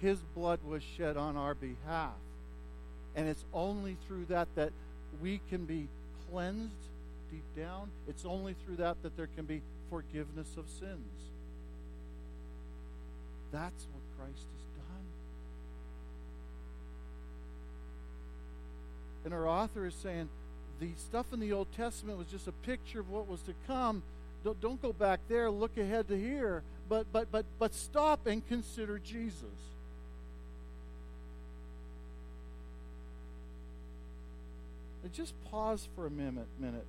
His 0.01 0.19
blood 0.35 0.61
was 0.67 0.83
shed 0.83 1.17
on 1.17 1.37
our 1.37 1.55
behalf. 1.55 2.13
And 3.15 3.29
it's 3.29 3.45
only 3.53 3.97
through 4.07 4.27
that 4.27 4.49
that 4.57 4.73
we 5.21 5.41
can 5.49 5.65
be 5.65 5.89
cleansed 6.31 6.73
deep 7.31 7.45
down. 7.57 7.89
It's 8.09 8.25
only 8.25 8.55
through 8.65 8.77
that 8.77 9.03
that 9.03 9.17
there 9.17 9.29
can 9.37 9.45
be 9.45 9.63
forgiveness 9.91 10.49
of 10.57 10.65
sins. 10.69 11.23
That's 13.53 13.87
what 13.93 14.03
Christ 14.19 14.47
has 14.53 14.65
done. 14.77 15.05
And 19.25 19.35
our 19.35 19.47
author 19.47 19.87
is 19.87 19.95
saying 19.95 20.29
the 20.81 20.89
stuff 20.97 21.27
in 21.33 21.41
the 21.41 21.53
Old 21.53 21.69
Testament 21.77 22.19
was 22.19 22.27
just 22.27 22.49
a 22.49 22.53
picture 22.53 23.01
of 23.01 23.11
what 23.11 23.29
was 23.29 23.41
to 23.43 23.55
come. 23.67 24.03
Don't, 24.45 24.61
don't 24.61 24.83
go 24.83 24.93
back 24.93 25.21
there, 25.29 25.51
look 25.51 25.77
ahead 25.79 26.09
to 26.09 26.19
here, 26.19 26.63
but, 26.89 27.07
but, 27.13 27.31
but, 27.31 27.45
but 27.59 27.75
stop 27.75 28.27
and 28.27 28.47
consider 28.47 28.99
Jesus. 28.99 29.45
And 35.05 35.13
just 35.13 35.35
pause 35.51 35.89
for 35.95 36.07
a 36.07 36.11
minute, 36.11 36.47
minute 36.61 36.87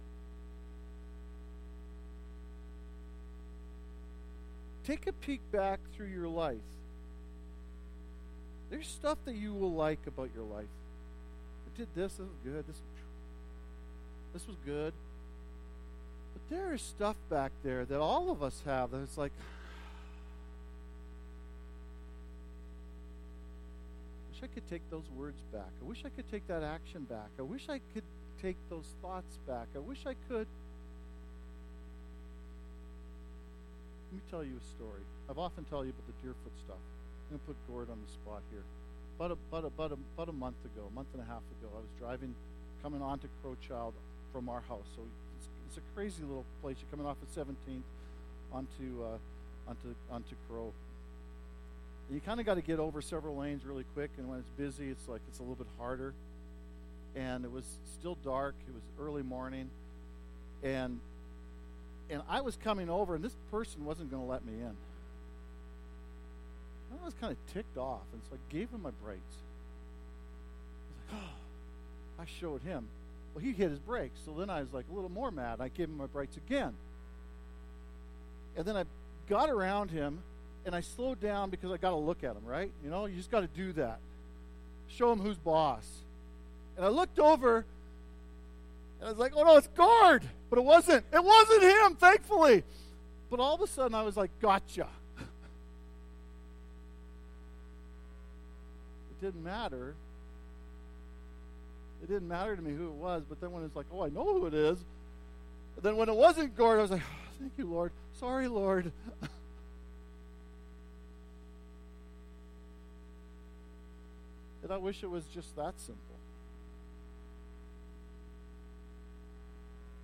Take 4.84 5.08
a 5.08 5.14
peek 5.14 5.40
back 5.52 5.80
through 5.96 6.08
your 6.08 6.28
life. 6.28 6.58
There's 8.70 8.88
stuff 8.88 9.18
that 9.26 9.36
you 9.36 9.54
will 9.54 9.74
like 9.74 10.00
about 10.08 10.30
your 10.36 10.44
life. 10.44 10.66
I 11.68 11.78
did 11.78 11.88
this, 11.96 12.14
this 12.14 12.20
was 12.20 12.36
good. 12.44 12.68
This, 12.68 12.82
this 14.34 14.48
was 14.48 14.58
good. 14.66 14.94
There 16.54 16.74
is 16.76 16.84
stuff 16.84 17.16
back 17.32 17.52
there 17.64 17.84
that 17.84 18.00
all 18.00 18.30
of 18.30 18.44
us 18.44 18.62
have 18.64 18.92
that 18.92 19.02
it's 19.02 19.18
like, 19.18 19.32
I 24.22 24.36
wish 24.36 24.44
I 24.44 24.54
could 24.54 24.70
take 24.70 24.88
those 24.92 25.10
words 25.18 25.42
back. 25.52 25.72
I 25.82 25.86
wish 25.90 26.04
I 26.06 26.10
could 26.10 26.30
take 26.30 26.46
that 26.48 26.62
action 26.62 27.06
back. 27.10 27.30
I 27.40 27.42
wish 27.42 27.70
I 27.70 27.80
could 27.96 28.04
take 28.40 28.58
those 28.70 28.86
thoughts 29.02 29.40
back. 29.48 29.66
I 29.76 29.80
wish 29.80 30.06
I 30.06 30.14
could. 30.30 30.46
Let 34.12 34.14
me 34.14 34.22
tell 34.30 34.44
you 34.44 34.54
a 34.54 34.66
story. 34.78 35.02
I've 35.28 35.40
often 35.40 35.66
told 35.66 35.88
you 35.88 35.94
about 35.98 36.06
the 36.06 36.14
Deerfoot 36.22 36.54
stuff. 36.64 36.78
I'm 36.78 37.38
going 37.38 37.40
to 37.40 37.46
put 37.48 37.56
Gord 37.68 37.90
on 37.90 37.98
the 38.06 38.12
spot 38.14 38.44
here. 38.52 38.62
About 39.18 39.32
a, 39.32 39.38
about, 39.50 39.64
a, 39.64 39.68
about, 39.74 39.92
a, 39.92 39.98
about 40.14 40.30
a 40.30 40.38
month 40.38 40.62
ago, 40.66 40.86
a 40.86 40.94
month 40.94 41.08
and 41.14 41.24
a 41.24 41.26
half 41.26 41.42
ago, 41.58 41.74
I 41.74 41.80
was 41.80 41.90
driving, 41.98 42.36
coming 42.84 43.02
on 43.02 43.18
to 43.26 43.28
Crowchild 43.42 43.94
from 44.32 44.50
our 44.50 44.62
house. 44.70 44.86
So 44.96 45.02
it's, 45.74 45.78
a 45.78 45.96
crazy 45.96 46.22
little 46.22 46.46
place. 46.62 46.78
You're 46.80 46.90
coming 46.92 47.06
off 47.06 47.18
at 47.22 47.36
17th 47.36 47.82
onto, 48.52 49.04
uh, 49.04 49.18
onto, 49.68 49.96
onto 50.12 50.36
Crow. 50.48 50.72
And 52.08 52.16
you 52.16 52.22
kind 52.22 52.40
of 52.40 52.46
got 52.46 52.56
to 52.56 52.62
get 52.62 52.80
over 52.80 53.02
several 53.02 53.38
lanes 53.38 53.66
really 53.66 53.86
quick, 53.96 54.12
and 54.18 54.30
when 54.30 54.40
it's 54.40 54.50
busy, 54.58 54.90
it's 54.90 55.08
like 55.08 55.22
it's 55.28 55.40
a 55.40 55.42
little 55.42 55.56
bit 55.56 55.68
harder. 55.80 56.14
And 57.16 57.46
it 57.46 57.52
was 57.52 57.66
still 58.00 58.18
dark. 58.24 58.56
It 58.68 58.74
was 58.74 58.84
early 59.00 59.24
morning, 59.24 59.70
and 60.64 61.00
and 62.10 62.22
I 62.28 62.42
was 62.42 62.58
coming 62.58 62.90
over, 62.90 63.16
and 63.16 63.24
this 63.24 63.36
person 63.50 63.86
wasn't 63.86 64.12
going 64.12 64.22
to 64.22 64.30
let 64.30 64.46
me 64.46 64.54
in. 64.54 64.76
I 67.02 67.06
was 67.06 67.14
kind 67.20 67.32
of 67.32 67.54
ticked 67.54 67.78
off, 67.78 68.02
and 68.14 68.22
so 68.30 68.36
I 68.36 68.54
gave 68.54 68.70
him 68.70 68.82
my 68.82 68.92
brakes. 69.04 69.22
I 71.10 71.14
was 71.14 71.14
like, 71.14 71.22
oh. 71.24 71.34
I 72.20 72.26
showed 72.40 72.62
him. 72.62 72.88
Well, 73.34 73.44
he 73.44 73.52
hit 73.52 73.70
his 73.70 73.80
brakes, 73.80 74.20
so 74.26 74.34
then 74.38 74.50
I 74.50 74.62
was 74.62 74.74
like 74.74 74.86
a 74.92 74.94
little 74.94 75.10
more 75.10 75.32
mad. 75.32 75.60
I 75.60 75.70
gave 75.70 75.88
him 75.88 75.98
my 75.98 76.06
brakes 76.06 76.38
again. 76.38 76.74
And 78.56 78.66
then 78.66 78.78
I 78.78 78.84
got 79.28 79.50
around 79.50 79.90
him, 79.90 80.20
and 80.66 80.76
I 80.76 80.82
slowed 80.82 81.20
down 81.20 81.50
because 81.50 81.72
I 81.72 81.78
got 81.78 81.90
to 81.92 81.96
look 81.96 82.24
at 82.24 82.36
him, 82.36 82.46
right? 82.46 82.72
You 82.84 82.90
know, 82.90 83.06
you 83.06 83.16
just 83.16 83.32
got 83.32 83.42
to 83.42 83.48
do 83.48 83.74
that. 83.74 84.00
Show 84.88 85.12
him 85.12 85.20
who's 85.20 85.38
boss. 85.38 85.88
And 86.78 86.86
I 86.86 86.90
looked 86.90 87.20
over, 87.20 87.66
and 89.00 89.08
I 89.08 89.10
was 89.10 89.18
like, 89.18 89.34
oh 89.36 89.44
no, 89.44 89.58
it's 89.58 89.68
Gord. 89.76 90.24
But 90.50 90.60
it 90.60 90.66
wasn't. 90.66 91.04
It 91.12 91.24
wasn't 91.24 91.64
him, 91.64 91.96
thankfully. 91.96 92.64
But 93.32 93.40
all 93.40 93.56
of 93.56 93.62
a 93.62 93.68
sudden, 93.68 93.96
I 93.96 94.04
was 94.04 94.16
like, 94.16 94.30
gotcha. 94.40 94.88
it 95.20 95.26
didn't 99.20 99.44
matter. 99.44 99.96
It 102.04 102.10
didn't 102.10 102.28
matter 102.28 102.56
to 102.56 102.62
me 102.62 102.74
who 102.74 102.88
it 102.88 102.96
was. 102.96 103.24
But 103.28 103.40
then 103.40 103.52
when 103.54 103.64
it's 103.64 103.78
like, 103.78 103.86
oh, 103.92 104.04
I 104.04 104.10
know 104.10 104.26
who 104.26 104.46
it 104.46 104.54
is. 104.54 104.78
But 105.74 105.86
then 105.86 105.96
when 105.96 106.10
it 106.10 106.16
wasn't 106.16 106.56
Gord, 106.56 106.80
I 106.80 106.82
was 106.82 106.92
like, 106.92 107.02
oh, 107.02 107.32
thank 107.40 107.54
you, 107.58 107.66
Lord. 107.66 107.94
Sorry, 108.20 108.50
Lord. 108.50 108.92
and 114.64 114.72
I 114.72 114.78
wish 114.78 115.02
it 115.02 115.10
was 115.10 115.24
just 115.34 115.56
that 115.56 115.80
simple. 115.80 116.04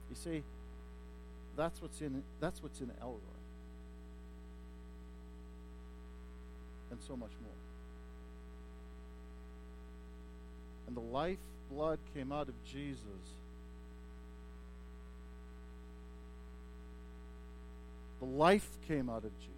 You 0.09 0.15
see, 0.15 0.43
that's 1.55 1.81
what's 1.81 2.01
in 2.01 2.23
that's 2.39 2.63
what's 2.63 2.79
in 2.79 2.89
Elroy. 3.01 3.19
And 6.91 6.99
so 7.01 7.15
much 7.15 7.29
more. 7.43 7.51
And 10.88 10.97
the 10.97 11.01
life 11.01 11.38
blood 11.71 11.99
came 12.13 12.32
out 12.32 12.47
of 12.47 12.55
Jesus. 12.65 12.99
The 18.19 18.25
life 18.25 18.67
came 18.88 19.10
out 19.10 19.23
of 19.23 19.32
Jesus. 19.39 19.55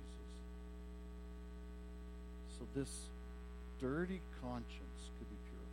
So 2.60 2.66
this 2.76 2.90
dirty 3.80 4.22
conscience 4.42 5.02
could 5.18 5.30
be 5.30 5.38
purified. 5.50 5.72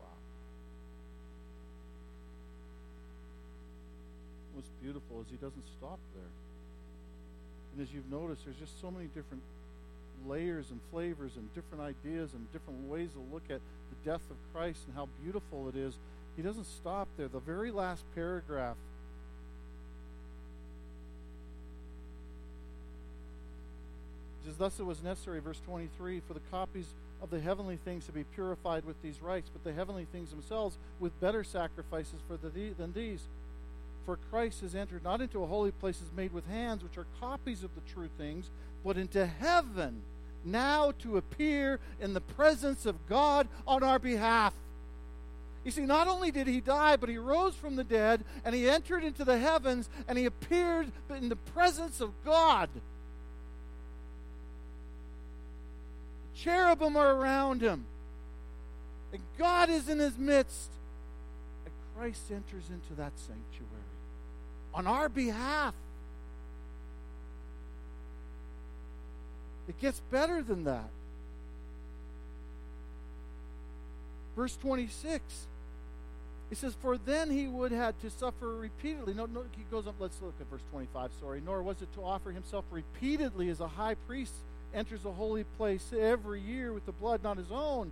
Wow. 0.00 0.06
what's 4.54 4.68
beautiful 4.82 5.20
is 5.20 5.26
he 5.30 5.36
doesn't 5.36 5.64
stop 5.78 6.00
there. 6.14 6.24
And 7.72 7.86
as 7.86 7.94
you've 7.94 8.10
noticed, 8.10 8.44
there's 8.44 8.56
just 8.56 8.80
so 8.80 8.90
many 8.90 9.06
different 9.14 9.42
layers 10.26 10.70
and 10.70 10.80
flavors 10.90 11.32
and 11.36 11.52
different 11.54 11.82
ideas 11.82 12.32
and 12.32 12.50
different 12.52 12.88
ways 12.88 13.10
to 13.12 13.34
look 13.34 13.44
at 13.50 13.60
the 13.90 14.10
death 14.10 14.22
of 14.30 14.36
Christ 14.52 14.80
and 14.86 14.94
how 14.94 15.08
beautiful 15.22 15.68
it 15.68 15.76
is. 15.76 15.94
He 16.36 16.42
doesn't 16.42 16.66
stop 16.66 17.08
there. 17.16 17.28
The 17.28 17.40
very 17.40 17.70
last 17.70 18.04
paragraph 18.14 18.76
says, 24.56 24.56
Thus 24.56 24.80
it 24.80 24.86
was 24.86 25.02
necessary, 25.02 25.40
verse 25.40 25.60
23, 25.66 26.22
for 26.26 26.34
the 26.34 26.40
copies 26.50 26.86
of 27.22 27.30
the 27.30 27.40
heavenly 27.40 27.78
things 27.84 28.06
to 28.06 28.12
be 28.12 28.24
purified 28.24 28.84
with 28.84 29.00
these 29.02 29.22
rites, 29.22 29.50
but 29.52 29.64
the 29.64 29.72
heavenly 29.72 30.06
things 30.12 30.30
themselves 30.30 30.78
with 31.00 31.18
better 31.20 31.44
sacrifices 31.44 32.20
for 32.26 32.36
the, 32.36 32.70
than 32.78 32.92
these. 32.92 33.22
For 34.04 34.18
Christ 34.30 34.60
has 34.60 34.74
entered 34.74 35.02
not 35.02 35.20
into 35.20 35.42
a 35.42 35.46
holy 35.46 35.72
places 35.72 36.10
made 36.16 36.32
with 36.32 36.46
hands, 36.46 36.82
which 36.82 36.96
are 36.96 37.06
copies 37.20 37.64
of 37.64 37.74
the 37.74 37.80
true 37.92 38.08
things, 38.16 38.50
but 38.86 38.96
into 38.96 39.26
heaven, 39.26 40.00
now 40.44 40.92
to 41.00 41.16
appear 41.16 41.80
in 42.00 42.14
the 42.14 42.20
presence 42.20 42.86
of 42.86 42.94
God 43.08 43.48
on 43.66 43.82
our 43.82 43.98
behalf. 43.98 44.54
You 45.64 45.72
see, 45.72 45.84
not 45.84 46.06
only 46.06 46.30
did 46.30 46.46
he 46.46 46.60
die, 46.60 46.94
but 46.94 47.08
he 47.08 47.18
rose 47.18 47.56
from 47.56 47.74
the 47.74 47.82
dead, 47.82 48.22
and 48.44 48.54
he 48.54 48.70
entered 48.70 49.02
into 49.02 49.24
the 49.24 49.38
heavens, 49.38 49.90
and 50.06 50.16
he 50.16 50.24
appeared 50.24 50.92
in 51.10 51.28
the 51.28 51.34
presence 51.34 52.00
of 52.00 52.12
God. 52.24 52.70
Cherubim 56.36 56.96
are 56.96 57.12
around 57.12 57.62
him, 57.62 57.84
and 59.12 59.20
God 59.36 59.68
is 59.68 59.88
in 59.88 59.98
his 59.98 60.16
midst. 60.16 60.70
And 61.64 61.74
Christ 61.96 62.30
enters 62.30 62.70
into 62.70 62.94
that 62.94 63.14
sanctuary 63.16 63.82
on 64.72 64.86
our 64.86 65.08
behalf. 65.08 65.74
It 69.68 69.80
gets 69.80 70.00
better 70.10 70.42
than 70.42 70.64
that. 70.64 70.88
Verse 74.36 74.56
26. 74.56 75.46
He 76.48 76.54
says, 76.54 76.76
For 76.80 76.96
then 76.96 77.30
he 77.30 77.48
would 77.48 77.72
have 77.72 78.00
to 78.02 78.10
suffer 78.10 78.54
repeatedly. 78.54 79.14
No, 79.14 79.26
no, 79.26 79.44
he 79.56 79.64
goes 79.70 79.86
up, 79.86 79.96
let's 79.98 80.20
look 80.22 80.34
at 80.40 80.48
verse 80.48 80.62
25, 80.70 81.10
sorry. 81.20 81.42
Nor 81.44 81.62
was 81.62 81.82
it 81.82 81.92
to 81.94 82.02
offer 82.02 82.30
himself 82.30 82.64
repeatedly 82.70 83.48
as 83.48 83.60
a 83.60 83.68
high 83.68 83.96
priest 84.06 84.34
enters 84.74 85.04
a 85.04 85.12
holy 85.12 85.44
place 85.56 85.92
every 85.98 86.40
year 86.40 86.72
with 86.72 86.86
the 86.86 86.92
blood 86.92 87.22
not 87.22 87.38
his 87.38 87.50
own. 87.50 87.90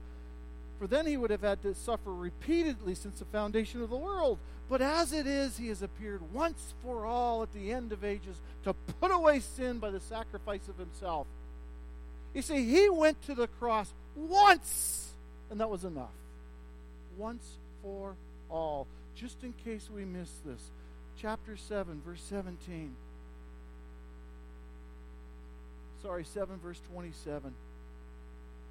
For 0.78 0.86
then 0.86 1.06
he 1.06 1.16
would 1.16 1.30
have 1.30 1.42
had 1.42 1.62
to 1.62 1.74
suffer 1.74 2.12
repeatedly 2.12 2.94
since 2.94 3.18
the 3.18 3.24
foundation 3.26 3.82
of 3.82 3.90
the 3.90 3.96
world. 3.96 4.38
But 4.68 4.82
as 4.82 5.12
it 5.12 5.26
is, 5.26 5.56
he 5.56 5.68
has 5.68 5.82
appeared 5.82 6.20
once 6.32 6.74
for 6.82 7.06
all 7.06 7.42
at 7.42 7.52
the 7.52 7.72
end 7.72 7.92
of 7.92 8.04
ages 8.04 8.40
to 8.64 8.74
put 9.00 9.10
away 9.10 9.40
sin 9.40 9.78
by 9.78 9.90
the 9.90 10.00
sacrifice 10.00 10.68
of 10.68 10.78
himself. 10.78 11.26
You 12.34 12.42
see, 12.42 12.64
he 12.68 12.90
went 12.90 13.22
to 13.26 13.34
the 13.34 13.46
cross 13.46 13.92
once, 14.16 15.12
and 15.50 15.60
that 15.60 15.70
was 15.70 15.84
enough. 15.84 16.10
Once 17.16 17.44
for 17.80 18.16
all. 18.50 18.88
Just 19.14 19.42
in 19.44 19.54
case 19.64 19.88
we 19.94 20.04
miss 20.04 20.30
this, 20.44 20.60
chapter 21.20 21.56
7, 21.56 22.02
verse 22.04 22.20
17. 22.28 22.94
Sorry, 26.02 26.24
7, 26.24 26.58
verse 26.58 26.80
27. 26.92 27.54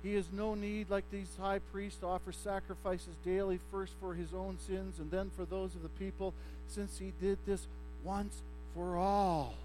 He 0.04 0.16
has 0.16 0.26
no 0.34 0.54
need, 0.54 0.90
like 0.90 1.10
these 1.10 1.30
high 1.40 1.60
priests, 1.72 2.00
to 2.00 2.08
offer 2.08 2.34
sacrifices 2.34 3.16
daily, 3.24 3.60
first 3.72 3.94
for 4.02 4.14
his 4.14 4.34
own 4.34 4.58
sins 4.68 5.00
and 5.00 5.10
then 5.10 5.32
for 5.38 5.46
those 5.46 5.74
of 5.76 5.82
the 5.82 5.90
people, 5.90 6.34
since 6.68 7.00
he 7.00 7.14
did 7.22 7.38
this 7.46 7.66
once 8.04 8.42
for 8.76 8.98
all 8.98 9.56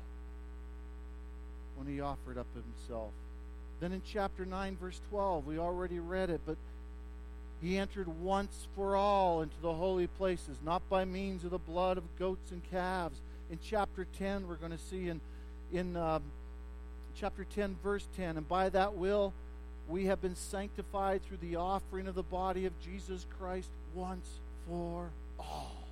when 1.76 1.92
he 1.92 2.00
offered 2.00 2.38
up 2.38 2.46
himself. 2.54 3.10
Then 3.80 3.92
in 3.92 4.02
chapter 4.04 4.44
9, 4.44 4.76
verse 4.80 5.00
12, 5.10 5.46
we 5.46 5.58
already 5.58 6.00
read 6.00 6.30
it, 6.30 6.40
but 6.44 6.56
he 7.62 7.78
entered 7.78 8.08
once 8.22 8.66
for 8.74 8.96
all 8.96 9.42
into 9.42 9.60
the 9.60 9.72
holy 9.72 10.06
places, 10.06 10.58
not 10.64 10.88
by 10.88 11.04
means 11.04 11.44
of 11.44 11.50
the 11.50 11.58
blood 11.58 11.98
of 11.98 12.04
goats 12.18 12.50
and 12.50 12.62
calves. 12.70 13.20
In 13.50 13.58
chapter 13.62 14.06
10, 14.18 14.48
we're 14.48 14.56
going 14.56 14.72
to 14.72 14.78
see 14.78 15.08
in, 15.08 15.20
in 15.72 15.96
um, 15.96 16.22
chapter 17.16 17.44
10, 17.44 17.76
verse 17.82 18.06
10, 18.16 18.36
and 18.36 18.48
by 18.48 18.68
that 18.68 18.94
will 18.94 19.32
we 19.88 20.06
have 20.06 20.20
been 20.20 20.36
sanctified 20.36 21.22
through 21.22 21.38
the 21.38 21.56
offering 21.56 22.06
of 22.06 22.14
the 22.14 22.22
body 22.22 22.66
of 22.66 22.72
Jesus 22.80 23.26
Christ 23.38 23.70
once 23.94 24.28
for 24.68 25.10
all. 25.38 25.88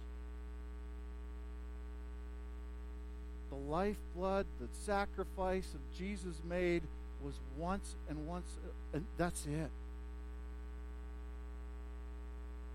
The 3.51 3.57
lifeblood, 3.57 4.47
the 4.61 4.68
sacrifice 4.84 5.68
of 5.72 5.80
Jesus 5.99 6.34
made 6.47 6.82
was 7.23 7.35
once 7.57 7.95
and 8.09 8.27
once, 8.27 8.47
uh, 8.64 8.97
and 8.97 9.07
that's 9.17 9.47
it. 9.47 9.71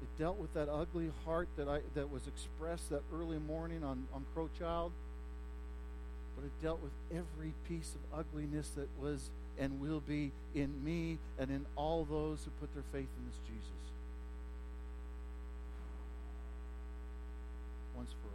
It 0.01 0.17
dealt 0.17 0.37
with 0.37 0.53
that 0.53 0.69
ugly 0.69 1.11
heart 1.25 1.47
that 1.57 1.67
I 1.67 1.81
that 1.95 2.11
was 2.11 2.27
expressed 2.27 2.89
that 2.89 3.03
early 3.13 3.39
morning 3.39 3.83
on, 3.83 4.07
on 4.13 4.25
Crowchild. 4.35 4.91
but 6.35 6.45
it 6.45 6.51
dealt 6.61 6.81
with 6.81 6.91
every 7.11 7.53
piece 7.67 7.93
of 7.95 8.19
ugliness 8.19 8.69
that 8.71 8.87
was 8.99 9.29
and 9.59 9.79
will 9.79 9.99
be 9.99 10.31
in 10.55 10.83
me 10.83 11.17
and 11.37 11.51
in 11.51 11.65
all 11.75 12.05
those 12.05 12.43
who 12.43 12.51
put 12.59 12.73
their 12.73 12.83
faith 12.91 13.09
in 13.17 13.25
this 13.27 13.37
Jesus. 13.45 13.61
Once 17.95 18.11
for 18.11 18.29
all. 18.29 18.33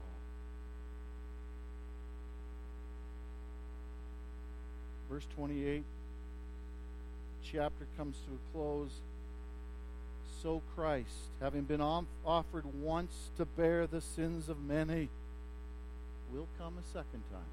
Verse 5.16 5.26
28, 5.36 5.82
chapter 7.42 7.86
comes 7.96 8.16
to 8.26 8.32
a 8.34 8.52
close. 8.52 8.90
So 10.42 10.60
Christ, 10.74 11.30
having 11.40 11.62
been 11.62 11.80
offered 11.80 12.66
once 12.82 13.30
to 13.38 13.46
bear 13.46 13.86
the 13.86 14.02
sins 14.02 14.50
of 14.50 14.62
many, 14.62 15.08
will 16.34 16.46
come 16.58 16.74
a 16.78 16.82
second 16.92 17.22
time 17.32 17.48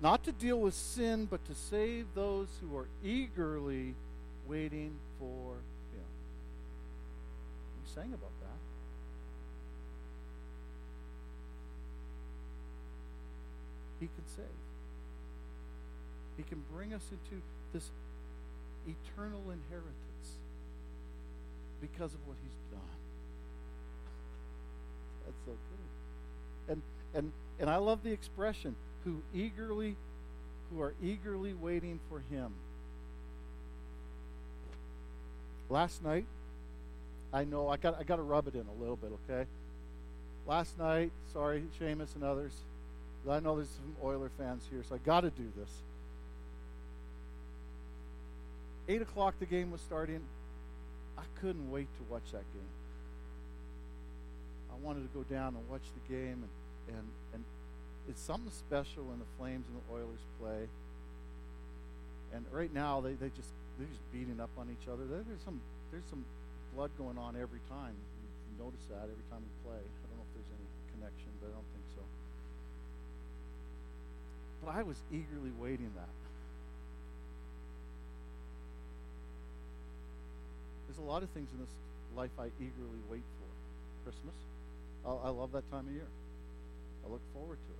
not 0.00 0.24
to 0.24 0.32
deal 0.32 0.58
with 0.58 0.72
sin, 0.72 1.26
but 1.26 1.44
to 1.44 1.54
save 1.54 2.06
those 2.14 2.48
who 2.62 2.74
are 2.74 2.88
eagerly 3.04 3.94
waiting 4.46 4.92
for 5.18 5.52
Him. 5.92 6.08
We 7.76 7.92
sang 7.94 8.14
about 8.14 8.32
that. 8.40 8.58
He 14.00 14.06
can 14.06 14.24
save. 14.34 14.46
He 16.38 16.44
can 16.44 16.62
bring 16.72 16.94
us 16.94 17.04
into 17.10 17.42
this 17.74 17.90
eternal 18.86 19.42
inheritance 19.50 20.38
because 21.80 22.14
of 22.14 22.20
what 22.26 22.36
He's 22.42 22.58
done. 22.70 22.80
That's 25.26 25.36
so 25.44 25.52
good. 25.52 26.72
And 26.72 26.80
and 27.14 27.32
and 27.60 27.68
I 27.68 27.76
love 27.76 28.02
the 28.02 28.12
expression 28.12 28.74
who 29.04 29.20
eagerly 29.34 29.96
who 30.70 30.80
are 30.80 30.94
eagerly 31.02 31.52
waiting 31.54 31.98
for 32.08 32.20
him. 32.30 32.52
Last 35.70 36.04
night, 36.04 36.26
I 37.32 37.44
know 37.44 37.68
I 37.68 37.76
got 37.76 37.98
I 37.98 38.04
got 38.04 38.16
to 38.16 38.22
rub 38.22 38.46
it 38.46 38.54
in 38.54 38.66
a 38.66 38.80
little 38.80 38.96
bit, 38.96 39.10
okay? 39.28 39.46
Last 40.46 40.78
night, 40.78 41.10
sorry, 41.32 41.64
Seamus 41.78 42.14
and 42.14 42.24
others, 42.24 42.52
I 43.28 43.40
know 43.40 43.56
there's 43.56 43.68
some 43.68 43.96
Oiler 44.02 44.30
fans 44.38 44.62
here, 44.70 44.82
so 44.88 44.94
I 44.94 44.98
got 44.98 45.22
to 45.22 45.30
do 45.30 45.52
this. 45.58 45.70
Eight 48.88 49.02
o'clock, 49.02 49.34
the 49.38 49.46
game 49.46 49.70
was 49.70 49.82
starting. 49.82 50.20
I 51.18 51.22
couldn't 51.40 51.70
wait 51.70 51.88
to 51.98 52.12
watch 52.12 52.24
that 52.32 52.44
game. 52.54 52.72
I 54.72 54.86
wanted 54.86 55.02
to 55.02 55.12
go 55.12 55.24
down 55.24 55.54
and 55.56 55.68
watch 55.68 55.84
the 55.92 56.14
game 56.14 56.40
and 56.40 56.96
and 56.96 57.06
and 57.34 57.44
it's 58.08 58.22
something 58.22 58.50
special 58.50 59.04
when 59.04 59.18
the 59.18 59.28
Flames 59.36 59.66
and 59.68 59.76
the 59.76 59.86
Oilers 59.92 60.24
play. 60.40 60.64
And 62.32 62.44
right 62.50 62.72
now 62.72 63.00
they, 63.00 63.12
they 63.12 63.28
just 63.36 63.52
they're 63.76 63.88
just 63.88 64.00
beating 64.12 64.40
up 64.40 64.50
on 64.56 64.72
each 64.72 64.88
other. 64.88 65.04
There's 65.04 65.44
some 65.44 65.60
there's 65.92 66.08
some 66.08 66.24
blood 66.74 66.90
going 66.96 67.18
on 67.18 67.36
every 67.36 67.60
time. 67.68 67.92
You 67.92 68.64
notice 68.64 68.84
that 68.88 69.04
every 69.04 69.26
time 69.28 69.44
we 69.44 69.52
play. 69.68 69.82
I 69.84 70.04
don't 70.08 70.16
know 70.16 70.24
if 70.24 70.32
there's 70.32 70.52
any 70.56 70.68
connection, 70.96 71.28
but 71.44 71.52
I 71.52 71.54
don't 71.60 71.70
think 71.76 71.86
so. 71.92 72.02
But 74.64 74.68
I 74.72 74.82
was 74.82 74.96
eagerly 75.12 75.52
waiting 75.60 75.92
that. 75.92 76.27
There's 80.88 80.98
a 80.98 81.02
lot 81.02 81.22
of 81.22 81.28
things 81.30 81.50
in 81.52 81.60
this 81.60 81.68
life 82.16 82.30
I 82.40 82.46
eagerly 82.58 82.98
wait 83.10 83.22
for. 83.38 83.48
Christmas. 84.10 84.34
I 85.04 85.28
love 85.28 85.52
that 85.52 85.70
time 85.70 85.86
of 85.86 85.92
year. 85.92 86.08
I 87.04 87.10
look 87.12 87.20
forward 87.34 87.58
to 87.58 87.72
it. 87.72 87.78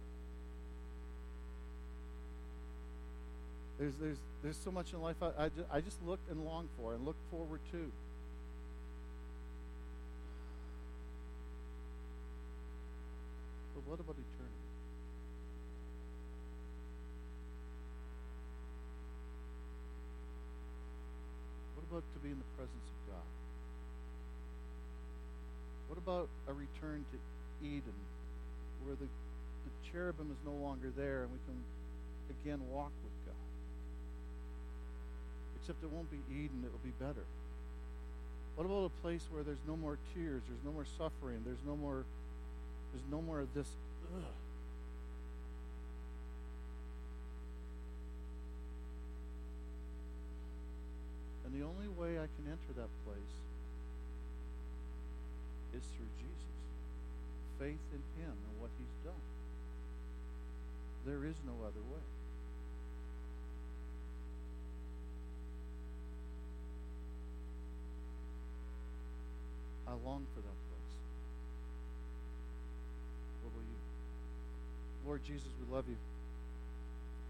There's, 3.79 3.95
there's, 4.01 4.19
there's 4.43 4.57
so 4.57 4.71
much 4.71 4.93
in 4.93 5.01
life 5.01 5.17
I, 5.23 5.45
I, 5.45 5.49
just, 5.49 5.69
I 5.73 5.81
just 5.81 5.97
look 6.05 6.21
and 6.31 6.45
long 6.45 6.69
for 6.77 6.95
and 6.95 7.05
look 7.07 7.17
forward 7.31 7.61
to. 7.73 7.91
But 13.75 13.87
what 13.87 14.01
about 14.01 14.17
about 21.99 22.15
to 22.15 22.21
be 22.23 22.31
in 22.31 22.39
the 22.39 22.53
presence 22.55 22.87
of 22.95 22.99
God? 23.11 23.29
What 25.91 25.99
about 25.99 26.29
a 26.47 26.55
return 26.55 27.03
to 27.11 27.19
Eden 27.67 27.99
where 28.87 28.95
the, 28.95 29.11
the 29.11 29.73
cherubim 29.91 30.31
is 30.31 30.39
no 30.47 30.55
longer 30.63 30.95
there 30.95 31.27
and 31.27 31.31
we 31.35 31.43
can 31.43 31.59
again 32.39 32.63
walk 32.71 32.95
with 33.03 33.17
God? 33.27 33.35
except 35.59 35.83
it 35.83 35.91
won't 35.91 36.09
be 36.11 36.23
Eden, 36.31 36.63
it 36.65 36.71
will 36.71 36.87
be 36.87 36.95
better. 37.03 37.27
What 38.55 38.65
about 38.65 38.87
a 38.87 39.03
place 39.03 39.27
where 39.31 39.43
there's 39.43 39.61
no 39.67 39.77
more 39.77 39.99
tears, 40.15 40.41
there's 40.49 40.65
no 40.65 40.71
more 40.71 40.87
suffering, 40.97 41.43
there's 41.45 41.65
no 41.67 41.75
more 41.75 42.05
there's 42.95 43.05
no 43.11 43.21
more 43.21 43.41
of 43.41 43.53
this 43.55 43.67
ugh. 44.17 44.23
And 51.49 51.57
the 51.59 51.65
only 51.65 51.89
way 51.89 52.21
I 52.21 52.29
can 52.29 52.45
enter 52.45 52.73
that 52.77 52.93
place 53.09 53.35
is 55.73 55.81
through 55.97 56.13
Jesus. 56.21 56.53
Faith 57.59 57.81
in 57.89 58.05
him 58.21 58.37
and 58.37 58.61
what 58.61 58.69
he's 58.77 58.93
done. 59.03 59.25
There 61.07 61.25
is 61.25 61.37
no 61.47 61.57
other 61.65 61.81
way. 61.89 62.05
I 69.89 69.93
long 70.05 70.27
for 70.35 70.43
that 70.45 70.59
place. 70.69 70.93
What 73.43 73.55
will 73.55 73.65
you? 73.65 73.81
Lord 75.09 75.25
Jesus, 75.25 75.49
we 75.65 75.75
love 75.75 75.87
you. 75.89 75.97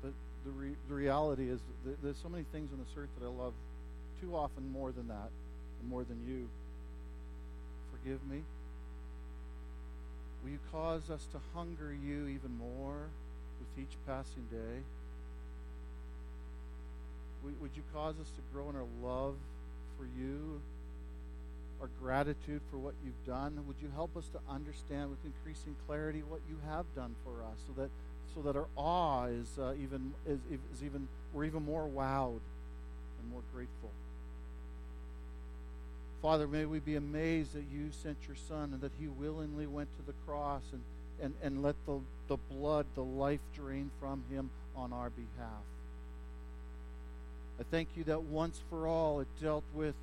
But 0.03 0.13
the, 0.45 0.51
re- 0.51 0.77
the 0.89 0.95
reality 0.97 1.49
is 1.49 1.61
th- 1.85 1.99
there's 2.03 2.19
so 2.21 2.29
many 2.29 2.45
things 2.51 2.73
on 2.73 2.79
this 2.79 2.91
earth 2.99 3.11
that 3.21 3.25
I 3.25 3.31
love 3.31 3.53
too 4.21 4.35
often 4.37 4.71
more 4.73 4.93
than 4.93 5.09
that, 5.09 5.31
more 5.89 6.05
than 6.05 6.19
you. 6.27 6.49
Forgive 7.93 8.21
me. 8.29 8.43
Will 10.43 10.51
you 10.51 10.59
cause 10.71 11.11
us 11.11 11.27
to 11.33 11.39
hunger 11.55 11.93
you 11.93 12.27
even 12.29 12.57
more 12.59 13.09
with 13.59 13.85
each 13.85 13.97
passing 14.07 14.45
day? 14.51 14.83
Would 17.45 17.71
you 17.77 17.83
cause 17.95 18.15
us 18.21 18.31
to 18.31 18.43
grow 18.53 18.69
in 18.69 18.77
our 18.77 18.87
love 19.03 19.35
for 19.97 20.05
you 20.19 20.61
our 21.81 21.89
gratitude 22.01 22.61
for 22.71 22.79
what 22.79 22.95
you've 23.05 23.27
done. 23.27 23.59
Would 23.67 23.77
you 23.81 23.91
help 23.95 24.17
us 24.17 24.25
to 24.33 24.39
understand 24.53 25.11
with 25.11 25.19
increasing 25.25 25.77
clarity 25.87 26.23
what 26.29 26.41
you 26.49 26.57
have 26.69 26.85
done 26.95 27.15
for 27.25 27.43
us, 27.45 27.59
so 27.67 27.81
that 27.81 27.91
so 28.35 28.43
that 28.43 28.57
our 28.57 28.67
awe 28.77 29.27
is 29.27 29.59
uh, 29.59 29.75
even 29.83 30.13
is, 30.27 30.39
is 30.51 30.83
even 30.85 31.09
we're 31.33 31.45
even 31.45 31.65
more 31.65 31.89
wowed 31.89 32.41
and 33.21 33.31
more 33.31 33.43
grateful. 33.55 33.91
Father, 36.21 36.49
may 36.49 36.65
we 36.65 36.81
be 36.81 36.97
amazed 36.97 37.55
that 37.55 37.65
you 37.73 37.91
sent 38.03 38.17
your 38.27 38.37
Son 38.49 38.73
and 38.73 38.81
that 38.81 38.93
he 38.99 39.07
willingly 39.07 39.67
went 39.67 39.89
to 39.99 40.07
the 40.07 40.15
cross 40.27 40.63
and, 40.73 40.83
and, 41.23 41.35
and 41.43 41.63
let 41.63 41.77
the, 41.87 42.01
the 42.27 42.37
blood, 42.51 42.87
the 42.95 43.05
life 43.05 43.41
drain 43.55 43.91
from 44.01 44.25
him 44.31 44.51
on 44.75 44.93
our 44.93 45.11
behalf. 45.11 45.63
I 47.61 47.65
thank 47.71 47.89
you 47.97 48.05
that 48.05 48.23
once 48.23 48.61
for 48.71 48.87
all 48.87 49.21
it 49.21 49.29
dealt 49.41 49.65
with 49.75 49.95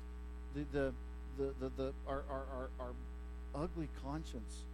the, 0.54 0.64
the, 0.72 0.92
the, 1.38 1.54
the, 1.60 1.70
the 1.76 1.92
our, 2.06 2.22
our, 2.30 2.44
our, 2.54 2.68
our 2.80 3.62
ugly 3.62 3.88
conscience. 4.02 4.64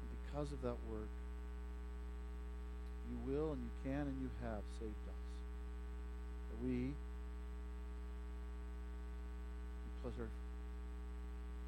And 0.00 0.32
because 0.32 0.52
of 0.52 0.62
that 0.62 0.76
work, 0.90 1.08
you 3.10 3.32
will 3.32 3.52
and 3.52 3.62
you 3.62 3.90
can 3.90 4.02
and 4.02 4.16
you 4.20 4.30
have 4.42 4.62
saved 4.78 4.92
us. 5.08 5.14
That 6.50 6.66
we, 6.66 6.92
our, 10.04 10.28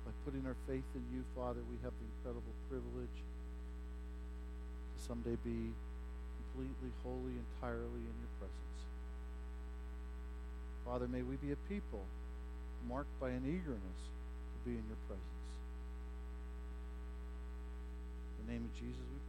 by 0.05 0.12
putting 0.24 0.47
our 0.47 0.57
faith 0.66 0.87
in 0.95 1.05
you, 1.12 1.24
Father, 1.37 1.61
we 1.68 1.76
have 1.85 1.93
the 1.93 2.07
incredible 2.16 2.55
privilege 2.68 3.18
to 4.93 4.99
someday 5.05 5.37
be 5.45 5.70
completely, 6.53 6.91
wholly, 7.05 7.37
entirely 7.37 8.03
in 8.03 8.16
your 8.20 8.33
presence. 8.41 8.80
Father, 10.85 11.07
may 11.09 11.22
we 11.22 11.37
be 11.37 11.53
a 11.53 11.61
people 11.68 12.05
marked 12.89 13.14
by 13.20 13.30
an 13.30 13.45
eagerness 13.47 14.01
to 14.11 14.59
be 14.64 14.74
in 14.76 14.85
your 14.89 15.01
presence. 15.07 15.51
In 18.41 18.47
the 18.47 18.53
name 18.53 18.64
of 18.66 18.72
Jesus, 18.74 18.99
we. 19.12 19.22